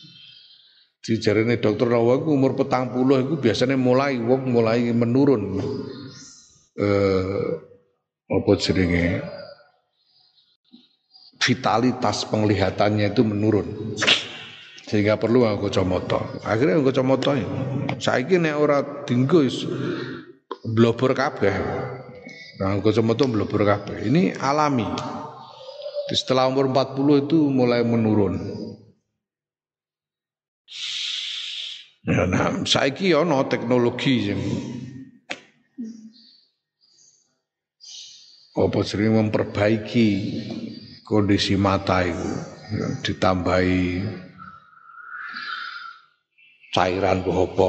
Dijarene 1.10 1.58
dokter 1.58 1.90
iku 1.90 2.30
umur 2.30 2.54
petang 2.54 2.94
puluh 2.94 3.18
iku 3.18 3.42
biasanya 3.42 3.74
mulai 3.74 4.22
wong 4.22 4.54
mulai 4.54 4.94
menurun. 4.94 5.58
Eh 6.78 7.50
apa 8.30 8.52
jenenge? 8.62 9.26
Vitalitas 11.42 12.30
penglihatannya 12.30 13.10
itu 13.10 13.26
menurun. 13.26 13.98
Sehingga 14.86 15.18
perlu 15.18 15.50
nganggo 15.50 15.74
kacamata. 15.74 16.46
Akhirnya 16.46 16.78
nganggo 16.78 16.94
kacamata. 16.94 17.32
Saiki 17.98 18.38
nek 18.38 18.56
ora 18.62 18.86
dinggo 19.10 19.42
blobor 20.62 21.18
kabeh. 21.18 21.56
Nah, 22.62 22.78
kacamata 22.86 23.26
mlebur 23.26 23.66
kabeh. 23.66 24.06
Ini 24.06 24.38
alami. 24.38 24.86
Setelah 26.14 26.46
umur 26.46 26.70
40 26.70 27.26
itu 27.26 27.50
mulai 27.50 27.82
menurun. 27.82 28.38
Ya, 32.08 32.26
nah, 32.26 32.64
saiki 32.64 33.12
ana 33.12 33.46
teknologi 33.46 34.34
yang 34.34 34.42
apa 38.60 38.80
sering 38.84 39.16
memperbaiki 39.16 40.08
kondisi 41.06 41.56
mata 41.56 42.04
itu 42.04 42.32
ya, 42.76 42.88
ditambahi 43.06 44.04
cairan 46.76 47.24
apa 47.24 47.68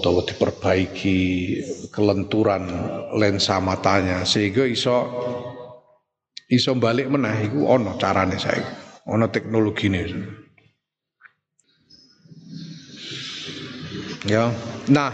atau 0.00 0.14
diperbaiki 0.24 1.18
kelenturan 1.94 2.68
lensa 3.16 3.60
matanya 3.60 4.24
sehingga 4.26 4.66
iso 4.66 5.08
iso 6.48 6.72
balik 6.76 7.08
meneh 7.08 7.48
iku 7.48 7.70
ana 7.70 7.96
carane 7.96 8.36
saiki 8.36 8.72
ana 9.08 9.28
teknologine 9.28 10.04
ya 14.26 14.50
nah 14.88 15.10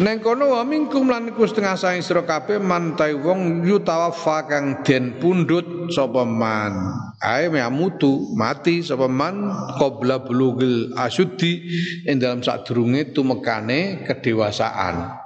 Neng 0.00 0.24
kono 0.24 0.56
wa 0.56 0.64
mingkum 0.64 1.12
lan 1.12 1.28
iku 1.28 1.44
setengah 1.44 1.76
saing 1.76 2.00
sira 2.00 2.24
kabeh 2.24 2.56
mantai 2.56 3.12
wong 3.12 3.60
yutawaffa 3.68 4.48
kang 4.48 4.80
den 4.80 5.20
pundhut 5.20 5.92
sapa 5.92 6.24
man. 6.24 6.72
Ae 7.20 7.52
mutu 7.68 8.32
mati 8.32 8.80
sapa 8.80 9.12
man 9.12 9.52
qabla 9.76 10.24
bulugil 10.24 10.96
asyuddi 10.96 11.52
ing 12.08 12.16
dalam 12.16 12.40
sadurunge 12.40 13.12
tumekane 13.12 14.08
kedewasaan. 14.08 15.20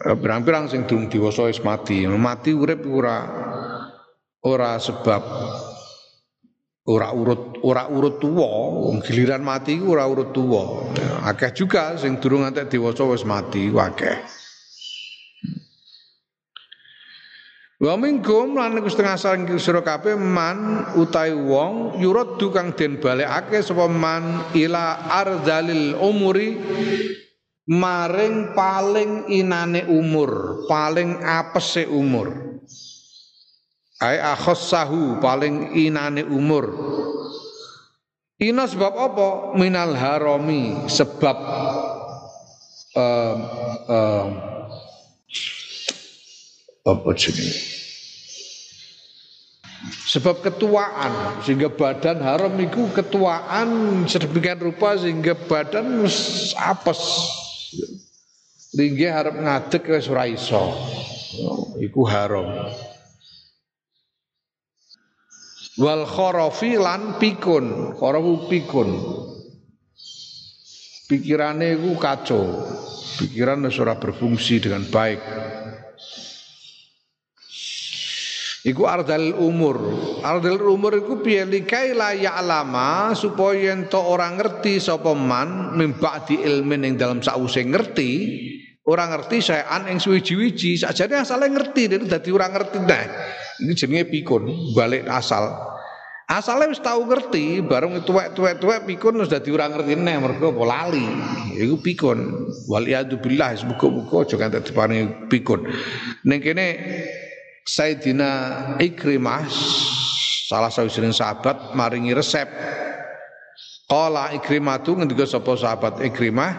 Pirang-pirang 0.00 0.72
sing 0.72 0.88
durung 0.88 1.12
dewasa 1.12 1.52
wis 1.52 1.60
mati. 1.60 2.08
Mati 2.08 2.56
urip 2.56 2.88
ora 2.88 3.20
ora 4.40 4.80
sebab 4.80 5.20
ora 6.84 7.08
urut 7.16 7.60
ora 7.64 7.88
urut 7.88 8.20
tuwa. 8.20 8.48
Wong 8.88 9.00
giliran 9.00 9.40
mati 9.40 9.76
iku 9.76 9.96
ora 9.96 10.04
urut 10.04 10.36
tuwa. 10.36 10.92
Akeh 11.24 11.52
juga 11.56 11.96
sing 11.96 12.20
durung 12.20 12.44
ngantek 12.44 12.68
dewasa 12.68 13.04
wis 13.08 13.24
mati 13.24 13.72
akeh. 13.72 14.16
Wa 17.84 18.00
minkum 18.00 18.56
lan 18.56 18.80
iku 18.80 18.88
setengah 18.88 19.18
saking 19.18 19.58
sira 19.60 19.84
kabeh 19.84 20.16
man 20.16 20.88
utai 20.96 21.34
wong 21.36 21.98
yuraddu 22.00 22.48
kang 22.54 22.72
den 22.72 23.02
balekake 23.02 23.60
sapa 23.60 23.90
man 23.90 24.54
ila 24.56 25.04
arzalil 25.10 25.98
umuri 25.98 26.56
maring 27.68 28.52
paling 28.52 29.28
inane 29.32 29.88
umur, 29.88 30.64
paling 30.68 31.18
apese 31.24 31.88
umur 31.88 32.53
ai 34.04 34.20
akhassahu 34.20 35.24
paling 35.24 35.72
inane 35.72 36.20
umur. 36.28 36.68
Ina 38.36 38.68
sebab 38.68 38.92
apa? 38.92 39.28
Minal 39.56 39.96
harami 39.96 40.84
sebab 40.90 41.36
um, 42.92 43.38
um, 43.88 44.28
apa 46.84 47.10
jenis 47.16 47.74
sebab 50.04 50.44
ketuaan 50.44 51.40
sehingga 51.42 51.72
badan 51.72 52.20
haram 52.20 52.52
itu 52.60 52.86
ketuaan 52.92 54.02
sedemikian 54.04 54.60
rupa 54.60 54.96
sehingga 55.00 55.32
badan 55.34 56.04
apes. 56.60 57.02
Ringge 58.74 59.06
harap 59.06 59.38
ngadeg 59.38 59.86
wis 59.86 60.10
ora 60.10 60.26
iso. 60.26 60.74
Iku 61.78 62.02
haram 62.06 62.50
wal 65.78 66.06
kharafi 66.06 66.78
lan 66.78 67.18
pikun. 67.18 67.96
Kharafu 67.98 68.46
pikun. 68.50 68.88
Pikirane 71.04 71.76
iku 71.76 72.00
kacau. 72.00 72.44
Pikiran 73.14 73.62
ora 73.62 73.94
berfungsi 73.94 74.58
dengan 74.58 74.82
baik. 74.90 75.20
Iku 78.64 78.88
ardal 78.88 79.36
umur. 79.36 79.76
Ardal 80.24 80.56
umur 80.64 80.96
iku 80.96 81.20
piye? 81.20 81.44
Likai 81.44 81.92
la 81.92 82.16
ya'lama 82.16 83.12
supaya 83.12 83.76
ento 83.76 84.00
orang 84.00 84.40
ngerti 84.40 84.80
sapa 84.80 85.12
man 85.12 85.76
mimba 85.76 86.24
di 86.24 86.40
ilmin 86.40 86.88
ing 86.88 86.94
dalam 86.96 87.20
sause 87.20 87.60
ngerti, 87.60 88.10
orang 88.88 89.12
ngerti 89.12 89.44
saean 89.44 89.84
ing 89.92 90.00
suwi-wiji, 90.00 90.80
sakjane 90.80 91.20
asale 91.20 91.52
ngerti 91.52 91.92
dadi 91.92 92.08
dadi 92.08 92.30
ora 92.32 92.48
ngerti 92.48 92.78
nah. 92.80 93.04
Ini 93.62 93.72
jenenge 93.76 94.10
pikun, 94.10 94.74
balik 94.74 95.06
asal. 95.06 95.46
Asalnya 96.24 96.72
wis 96.72 96.80
tahu 96.80 97.04
ngerti, 97.04 97.60
bareng 97.60 98.00
tuwek-tuwek-tuwek 98.02 98.88
pikun 98.88 99.20
dadi 99.28 99.52
ora 99.52 99.68
ngerti 99.68 99.92
neh 99.92 100.16
mergo 100.16 100.56
apa 100.56 100.62
lali. 100.64 101.04
Iku 101.60 101.76
pikun. 101.84 102.48
Wal 102.66 102.88
iyadu 102.88 103.20
billah 103.20 103.52
muga-muga 103.68 104.24
aja 104.24 104.40
kanthi 104.40 104.72
diparingi 104.72 105.28
pikun. 105.28 105.68
Ning 106.24 106.40
kene 106.40 106.66
Sayyidina 107.64 108.30
Ikrimah 108.76 109.48
salah 110.44 110.68
sawijining 110.68 111.16
sahabat 111.16 111.72
maringi 111.72 112.12
resep 112.12 112.44
Qala 113.88 114.36
Ikrimah 114.36 114.84
tu 114.84 114.92
ngendika 114.92 115.24
sapa 115.24 115.56
sahabat 115.56 116.04
Ikrimah 116.04 116.52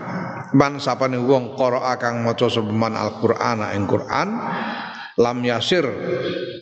man 0.58 0.82
sapane 0.82 1.22
wong 1.22 1.54
qara 1.54 1.94
kang 2.02 2.26
maca 2.26 2.50
sapa 2.50 2.74
Al-Qur'an 2.74 3.62
ing 3.78 3.86
Qur'an 3.86 4.30
lam 5.16 5.40
yasir 5.48 5.88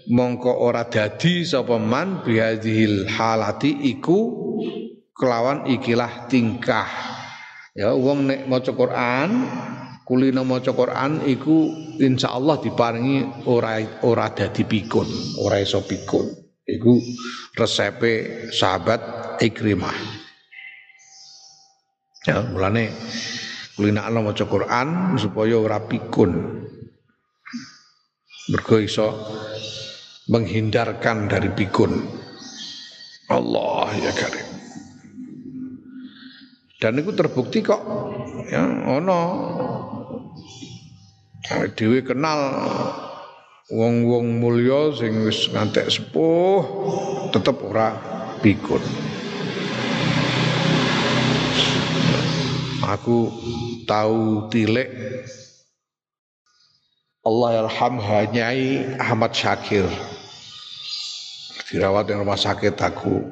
mongko 0.09 0.51
ora 0.61 0.85
dadi 0.85 1.41
sapa 1.41 1.81
man 1.81 2.21
bihadhil 2.21 3.09
halati 3.09 3.73
iku 3.93 4.19
kelawan 5.13 5.65
ikilah 5.69 6.29
tingkah. 6.29 6.89
Ya 7.73 7.89
wong 7.97 8.29
nek 8.29 8.45
maca 8.45 8.69
Quran 8.69 9.29
kulino 10.05 10.45
maca 10.45 10.69
Quran 10.69 11.25
iku 11.25 11.73
insyaallah 11.97 12.61
diparingi 12.61 13.49
ora 13.49 13.81
ora 14.05 14.29
dadi 14.29 14.61
pikun 14.61 15.09
ora 15.41 15.57
iso 15.57 15.81
pikun. 15.81 16.29
Iku 16.63 16.93
resepe 17.57 18.45
sahabat 18.53 19.01
Ikrimah. 19.41 19.97
Ya 22.29 22.45
mulane 22.45 22.93
kulino 23.73 24.05
maca 24.21 24.45
Quran 24.45 25.17
supaya 25.17 25.57
ora 25.57 25.81
pikun 25.81 26.62
mergo 28.51 28.75
iso 28.75 29.07
menghindarkan 30.27 31.31
dari 31.31 31.47
pikun. 31.51 32.03
Allah 33.31 33.87
ya 33.95 34.11
karim. 34.11 34.47
Dan 36.75 36.99
itu 36.99 37.15
terbukti 37.15 37.63
kok. 37.63 37.79
Ya 38.51 38.67
ono. 38.91 39.21
Dhewe 41.75 42.03
kenal 42.03 42.39
wong-wong 43.71 44.43
mulya 44.43 44.91
sing 44.95 45.23
wis 45.23 45.47
ngantek 45.47 45.87
sepuh 45.87 46.59
tetep 47.31 47.55
ora 47.63 47.95
pikun. 48.43 48.83
Aku 52.83 53.31
tahu 53.87 54.51
tilek 54.51 54.91
Allah 57.24 57.63
yarham 57.63 58.03
Nyai 58.03 58.99
Ahmad 58.99 59.32
Syakir. 59.32 59.88
Dirawat 61.71 62.11
di 62.11 62.13
rumah 62.19 62.36
sakit 62.36 62.76
aku 62.76 63.32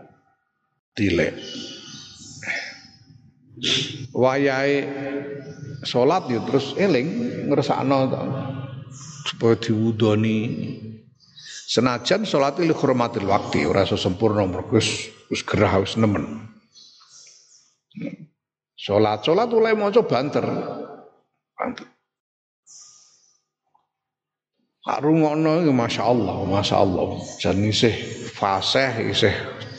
dilek. 0.96 1.36
Wayai 4.16 4.88
sholat 5.84 6.24
ya 6.32 6.40
terus 6.48 6.72
eling 6.80 7.08
ngersakno 7.52 8.08
supaya 9.28 9.60
diwudoni. 9.60 10.40
Senajan 11.68 12.24
sholat 12.24 12.64
itu 12.64 12.72
hormatil 12.72 13.28
waktu 13.28 13.68
ora 13.68 13.84
sempurna 13.84 14.48
mergo 14.48 14.80
wis 14.80 15.44
gerah 15.44 15.84
wis 15.84 16.00
nemen. 16.00 16.48
Sholat 18.80 19.28
mulai 19.28 19.76
maca 19.76 20.00
banter. 20.00 20.48
Banter 21.60 21.91
Kak 24.82 24.98
rungokno 25.06 25.62
iki 25.62 25.70
masyaallah, 25.70 26.42
masyaallah. 26.50 27.22
Jan 27.38 27.62
isih 27.62 27.94
fasih, 28.34 29.14
isih 29.14 29.36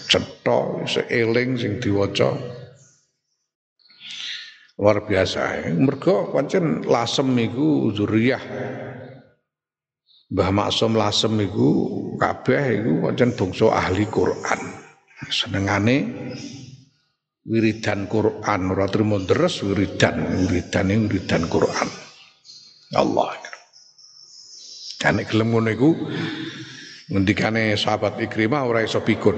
cetha, 0.06 0.78
isih 0.86 1.02
eling 1.10 1.58
sing 1.58 1.82
diwaca. 1.82 2.30
Luar 4.78 5.02
biasa. 5.02 5.74
Mergo 5.74 6.30
pancen 6.30 6.86
lasem 6.86 7.34
iku 7.34 7.90
zuriyah. 7.90 8.42
Mbah 10.30 10.48
Maksum 10.54 10.94
lasem 10.94 11.34
iku 11.50 11.70
kabeh 12.22 12.62
iku 12.80 12.92
pancen 13.02 13.34
bangsa 13.34 13.74
ahli 13.74 14.06
Quran. 14.06 14.60
Senengane 15.26 15.96
wiridan 17.42 18.06
Quran 18.06 18.70
ora 18.70 18.86
trimo 18.86 19.18
deres 19.18 19.66
wiridan, 19.66 20.46
wiridane 20.46 20.94
wiridan 21.10 21.50
Quran. 21.50 21.90
Allah. 22.94 23.51
Kan 25.02 25.18
gelem 25.26 25.50
ngono 25.50 25.66
iku 25.74 25.90
ngendikane 27.10 27.74
sahabat 27.74 28.22
Ikrimah 28.22 28.62
ora 28.62 28.86
iso 28.86 29.02
pikun. 29.02 29.34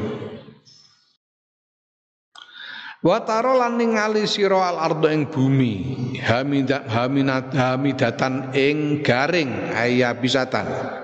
Wa 3.05 3.21
taro 3.25 3.57
lan 3.57 3.81
ningali 3.81 4.29
sira 4.29 4.61
al 4.65 4.77
ardo 4.81 5.09
ing 5.09 5.29
bumi 5.29 5.73
hamidat 6.21 7.53
hamidatan 7.57 8.53
ing 8.53 9.01
garing 9.01 9.73
ayabisatan. 9.73 11.04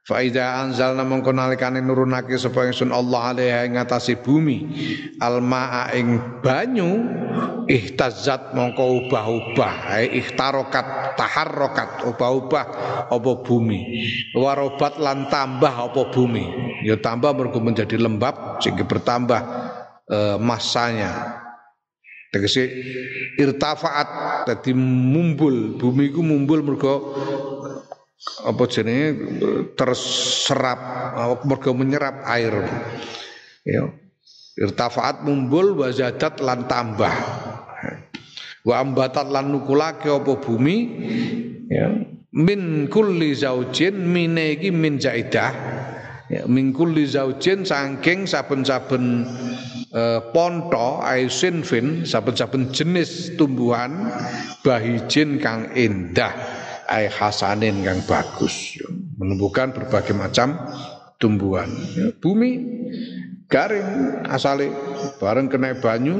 Fa 0.00 0.24
idza 0.24 0.64
anzalna 0.64 1.04
mongko 1.04 1.28
nalikane 1.28 1.84
nurunake 1.84 2.32
sapa 2.40 2.64
ingsun 2.64 2.88
Allah 2.88 3.36
alaiha 3.36 3.68
ing 3.68 3.76
ngatasi 3.76 4.24
bumi. 4.24 4.58
Almaa 5.20 5.92
ing 5.92 6.40
banyu 6.40 6.88
ihtazzat 7.68 8.56
mongko 8.56 9.06
ubah-ubah. 9.06 10.00
Ihtarokat 10.08 11.14
taharrokat 11.20 12.08
ubah-ubah 12.08 12.64
apa 13.12 13.32
bumi. 13.44 13.80
Warobat 14.32 14.96
lan 14.96 15.28
tambah 15.28 15.92
apa 15.92 16.08
bumi. 16.08 16.48
Ya 16.88 16.96
tambah 16.96 17.36
mergo 17.36 17.60
menjadi 17.60 18.00
lembab 18.00 18.56
sehingga 18.64 18.88
bertambah 18.88 19.40
uh, 20.08 20.36
masanya 20.40 21.44
tegese 22.32 22.72
irtafaat 23.36 24.08
dadi 24.48 24.72
mumbul. 24.72 25.76
Bumi 25.76 26.08
ku 26.08 26.24
mumbul 26.24 26.64
mergo 26.64 26.94
apa 28.44 28.62
jenenge? 28.68 29.06
Terserap 29.74 30.80
mergo 31.48 31.72
menyerap 31.72 32.24
air. 32.28 32.54
Ya. 33.64 33.88
Irtafaat 34.60 35.24
mumbul 35.24 35.78
wazadat 35.80 36.40
lan 36.44 36.68
tambah. 36.68 37.14
Wa 38.60 38.84
ambatat 38.84 39.32
lan 39.32 39.48
nukulake 39.48 40.12
apa 40.12 40.36
bumi? 40.36 40.76
Ya. 41.72 41.88
Min 42.30 42.86
kulli 42.86 43.34
zaujin 43.34 43.96
mine 44.06 44.54
iki 44.54 44.70
min 44.70 45.02
zaidah 45.02 45.50
ya 46.30 46.46
min 46.46 46.70
kulli 46.70 47.10
zaujin 47.10 47.66
saking 47.66 48.22
saben-saben 48.30 49.26
eh, 49.90 50.20
ponto 50.30 51.02
aisinfin 51.02 52.06
saben-saben 52.06 52.70
jenis 52.70 53.34
tumbuhan 53.34 54.14
bahijin 54.62 55.42
kang 55.42 55.74
indah 55.74 56.30
ai 56.90 57.06
hasanin 57.06 57.86
kang 57.86 58.02
bagus 58.04 58.74
ya. 58.74 58.90
menumbuhkan 59.16 59.70
berbagai 59.70 60.12
macam 60.12 60.58
tumbuhan 61.22 61.70
ya. 61.94 62.10
bumi 62.18 62.50
garing 63.46 64.26
asale 64.26 64.74
bareng 65.22 65.46
kena 65.46 65.78
banyu 65.78 66.18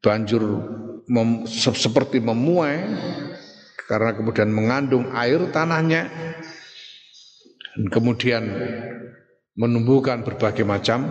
banjur 0.00 0.42
mem, 1.06 1.44
seperti 1.52 2.24
memuai 2.24 2.80
karena 3.86 4.16
kemudian 4.16 4.50
mengandung 4.50 5.12
air 5.14 5.38
tanahnya 5.52 6.08
dan 7.76 7.84
kemudian 7.92 8.44
menumbuhkan 9.56 10.24
berbagai 10.24 10.64
macam 10.64 11.04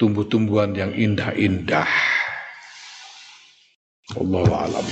tumbuh-tumbuhan 0.00 0.72
yang 0.72 0.92
indah-indah. 0.94 1.90
Allah 4.16 4.48
alam 4.48 4.86